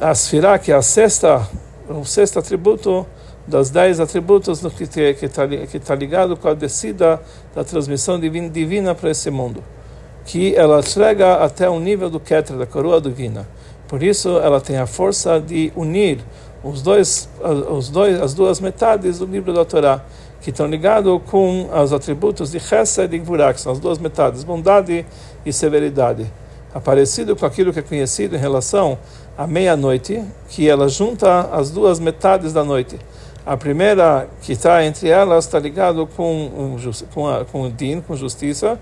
A 0.00 0.12
Sfirah, 0.16 0.58
que 0.58 0.72
é 0.72 0.74
a 0.74 0.82
sexta, 0.82 1.48
o 1.88 2.04
sexto 2.04 2.40
atributo 2.40 3.06
das 3.46 3.70
dez 3.70 4.00
atributos 4.00 4.60
que 4.76 4.82
está 4.82 5.46
que 5.46 5.78
tá 5.78 5.94
ligado 5.94 6.36
com 6.36 6.48
a 6.48 6.54
descida 6.54 7.22
da 7.54 7.62
transmissão 7.62 8.18
divina, 8.18 8.48
divina 8.48 8.96
para 8.96 9.10
esse 9.10 9.30
mundo, 9.30 9.62
que 10.24 10.56
ela 10.56 10.82
chega 10.82 11.36
até 11.36 11.70
o 11.70 11.78
nível 11.78 12.10
do 12.10 12.18
Ketra, 12.18 12.56
da 12.56 12.66
coroa 12.66 13.00
divina. 13.00 13.46
Por 13.86 14.02
isso, 14.02 14.40
ela 14.40 14.60
tem 14.60 14.78
a 14.78 14.86
força 14.86 15.38
de 15.38 15.72
unir 15.76 16.18
os 16.68 16.82
dois, 16.82 17.28
os 17.70 17.88
dois, 17.88 18.20
as 18.20 18.34
duas 18.34 18.60
metades 18.60 19.18
do 19.18 19.26
livro 19.26 19.52
da 19.52 19.64
Torá 19.64 20.02
que 20.46 20.50
estão 20.50 20.66
ligados 20.68 21.20
com 21.28 21.68
os 21.72 21.92
atributos 21.92 22.52
de 22.52 22.60
Chesed 22.60 23.12
e 23.12 23.18
Gvurah, 23.18 23.52
que 23.52 23.60
são 23.60 23.72
as 23.72 23.80
duas 23.80 23.98
metades, 23.98 24.44
bondade 24.44 25.04
e 25.44 25.52
severidade. 25.52 26.24
Aparecido 26.72 27.34
com 27.34 27.44
aquilo 27.44 27.72
que 27.72 27.80
é 27.80 27.82
conhecido 27.82 28.36
em 28.36 28.38
relação 28.38 28.96
à 29.36 29.44
meia-noite, 29.44 30.22
que 30.48 30.68
ela 30.68 30.88
junta 30.88 31.48
as 31.52 31.70
duas 31.70 31.98
metades 31.98 32.52
da 32.52 32.62
noite. 32.62 32.96
A 33.44 33.56
primeira, 33.56 34.28
que 34.40 34.52
está 34.52 34.84
entre 34.84 35.08
elas, 35.08 35.46
está 35.46 35.58
ligado 35.58 36.06
com, 36.16 36.76
com, 37.12 37.44
com 37.50 37.62
o 37.62 37.70
Din, 37.70 38.00
com 38.00 38.14
justiça, 38.14 38.78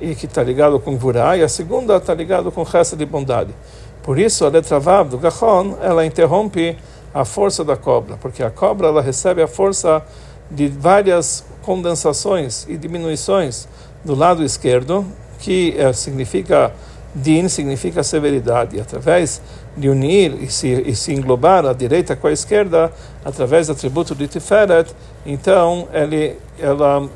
e 0.00 0.14
que 0.14 0.26
está 0.26 0.42
ligado 0.42 0.78
com 0.78 0.94
Gvurah, 0.94 1.38
e 1.38 1.42
a 1.42 1.48
segunda 1.48 1.96
está 1.96 2.12
ligado 2.12 2.52
com 2.52 2.66
Chesed 2.66 3.02
e 3.02 3.06
bondade. 3.06 3.54
Por 4.02 4.18
isso, 4.18 4.44
a 4.44 4.48
letra 4.48 4.78
Vav 4.78 5.08
do 5.08 5.16
Gachon, 5.16 5.76
ela 5.82 6.04
interrompe 6.04 6.76
a 7.12 7.24
força 7.24 7.64
da 7.64 7.76
cobra, 7.76 8.16
porque 8.16 8.42
a 8.42 8.50
cobra 8.50 8.88
ela 8.88 9.02
recebe 9.02 9.42
a 9.42 9.48
força 9.48 10.02
de 10.50 10.68
várias 10.68 11.44
condensações 11.62 12.66
e 12.68 12.76
diminuições 12.76 13.68
do 14.04 14.14
lado 14.14 14.44
esquerdo, 14.44 15.04
que 15.38 15.74
é, 15.76 15.92
significa 15.92 16.72
din, 17.14 17.48
significa 17.48 18.02
severidade, 18.02 18.80
através 18.80 19.40
de 19.76 19.88
unir 19.88 20.42
e 20.42 20.50
se, 20.50 20.68
e 20.68 20.94
se 20.94 21.12
englobar 21.12 21.64
a 21.66 21.72
direita 21.72 22.14
com 22.16 22.26
a 22.26 22.32
esquerda, 22.32 22.92
através 23.24 23.66
do 23.66 23.72
atributo 23.72 24.14
de 24.14 24.26
Tiferet, 24.26 24.94
então 25.24 25.88
ele, 25.92 26.36
ela, 26.58 27.00
um, 27.00 27.08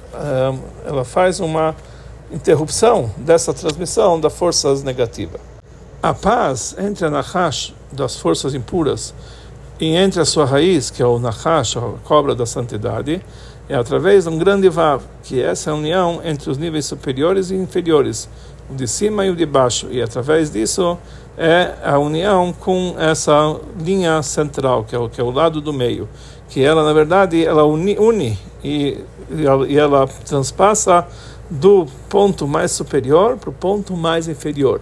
ela 0.87 1.05
faz 1.05 1.41
uma 1.41 1.75
interrupção 2.33 3.11
dessa 3.17 3.53
transmissão 3.53 4.19
das 4.19 4.33
forças 4.33 4.83
negativas. 4.83 5.41
A 6.03 6.13
paz 6.13 6.75
entre 6.79 7.07
a 7.07 7.11
Nahash 7.11 7.75
das 7.93 8.17
forças 8.17 8.55
impuras 8.55 9.15
e 9.83 9.97
entre 9.97 10.21
a 10.21 10.25
sua 10.25 10.45
raiz, 10.45 10.91
que 10.91 11.03
é 11.03 11.07
o 11.07 11.19
Nahash, 11.19 11.77
a 11.77 11.81
cobra 12.05 12.37
da 12.37 12.47
santidade, 12.47 13.21
é 13.69 13.75
através 13.75 14.23
de 14.23 14.31
um 14.31 14.39
grande 14.39 14.69
Vav, 14.69 15.03
que 15.25 15.43
é 15.43 15.47
essa 15.47 15.75
união 15.75 16.21
entre 16.25 16.49
os 16.49 16.57
níveis 16.57 16.87
superiores 16.87 17.51
e 17.51 17.57
inferiores, 17.57 18.29
o 18.71 18.77
de 18.77 18.87
cima 18.87 19.27
e 19.27 19.31
o 19.31 19.35
de 19.35 19.45
baixo, 19.45 19.89
e 19.91 20.01
através 20.01 20.53
disso 20.53 20.97
é 21.37 21.73
a 21.83 21.99
união 21.99 22.55
com 22.61 22.95
essa 22.97 23.57
linha 23.77 24.23
central, 24.23 24.85
que 24.85 24.95
é 24.95 24.99
o, 25.01 25.09
que 25.09 25.21
é 25.21 25.25
o 25.25 25.33
lado 25.33 25.61
do 25.61 25.73
meio, 25.73 26.09
que 26.49 26.63
ela, 26.63 26.85
na 26.85 26.93
verdade, 26.93 27.45
ela 27.45 27.65
une, 27.65 27.99
une 27.99 28.39
e, 28.63 29.01
e 29.69 29.77
ela 29.77 30.07
transpassa 30.25 31.05
do 31.51 31.89
ponto 32.09 32.47
mais 32.47 32.71
superior 32.71 33.37
para 33.37 33.51
o 33.51 33.53
ponto 33.53 33.97
mais 33.97 34.29
inferior. 34.29 34.81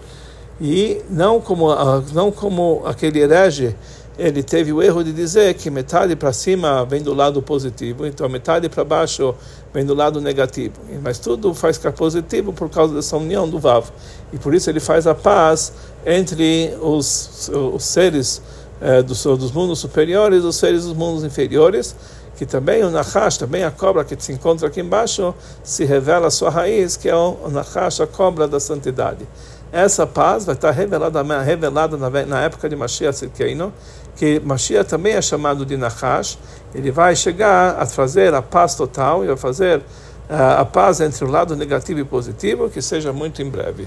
E 0.61 1.01
não 1.09 1.41
como, 1.41 1.69
não 2.13 2.31
como 2.31 2.83
aquele 2.85 3.21
herege 3.21 3.75
ele 4.21 4.43
teve 4.43 4.71
o 4.71 4.83
erro 4.83 5.03
de 5.03 5.15
dizer 5.15 5.55
que 5.55 5.71
metade 5.71 6.15
para 6.15 6.31
cima 6.31 6.85
vem 6.85 7.01
do 7.01 7.15
lado 7.15 7.41
positivo, 7.41 8.07
então 8.07 8.29
metade 8.29 8.69
para 8.69 8.85
baixo 8.85 9.35
vem 9.73 9.83
do 9.83 9.95
lado 9.95 10.21
negativo. 10.21 10.75
Mas 11.03 11.19
tudo 11.19 11.55
faz 11.55 11.79
ficar 11.79 11.93
positivo 11.93 12.53
por 12.53 12.69
causa 12.69 12.95
dessa 12.95 13.17
união 13.17 13.49
do 13.49 13.59
Vav. 13.59 13.87
E 14.31 14.39
por 14.39 14.55
isso 14.55 14.69
ele 14.69 14.79
faz 14.79 15.07
a 15.07 15.15
paz 15.15 15.73
entre 16.05 16.77
os, 16.83 17.51
os 17.51 17.83
seres 17.83 18.43
eh, 18.83 19.03
dos, 19.03 19.23
dos 19.23 19.53
mundos 19.53 19.79
superiores 19.79 20.45
e 20.45 20.47
os 20.47 20.57
seres 20.57 20.85
dos 20.85 20.93
mundos 20.93 21.25
inferiores, 21.25 21.97
que 22.37 22.45
também 22.45 22.85
o 22.85 22.91
Nahash, 22.91 23.39
também 23.39 23.65
a 23.65 23.71
cobra 23.71 24.05
que 24.05 24.23
se 24.23 24.33
encontra 24.33 24.69
aqui 24.69 24.83
embaixo, 24.83 25.35
se 25.65 25.87
revela 25.87 26.27
a 26.27 26.31
sua 26.31 26.51
raiz, 26.51 26.95
que 26.95 27.09
é 27.09 27.17
o 27.17 27.49
Nahash, 27.49 28.03
a 28.03 28.07
cobra 28.07 28.47
da 28.47 28.61
santidade. 28.61 29.27
Essa 29.73 30.07
paz 30.07 30.45
vai 30.45 30.55
estar 30.55 30.71
revelada, 30.73 31.23
revelada 31.43 31.97
na, 32.27 32.43
época 32.43 32.69
de 32.69 32.75
Mashiach 32.75 33.17
Tzidkeinu, 33.17 33.73
que 34.17 34.41
Mashiach 34.41 34.89
também 34.89 35.13
é 35.13 35.23
chamado 35.23 35.65
de 35.65 35.77
Nachash, 35.77 36.39
ele 36.75 36.91
vai 36.91 37.15
chegar 37.15 37.81
a 37.81 37.87
fazer 37.87 38.35
a 38.35 38.43
paz 38.43 38.75
total 38.75 39.25
e 39.25 39.31
a 39.31 39.37
fazer 39.37 39.79
uh, 39.79 40.61
a 40.61 40.65
paz 40.65 41.01
entre 41.01 41.25
o 41.25 41.29
lado 41.29 41.55
negativo 41.55 42.01
e 42.01 42.05
positivo, 42.05 42.69
que 42.69 42.83
seja 42.83 43.13
muito 43.13 43.41
em 43.43 43.49
breve. 43.49 43.87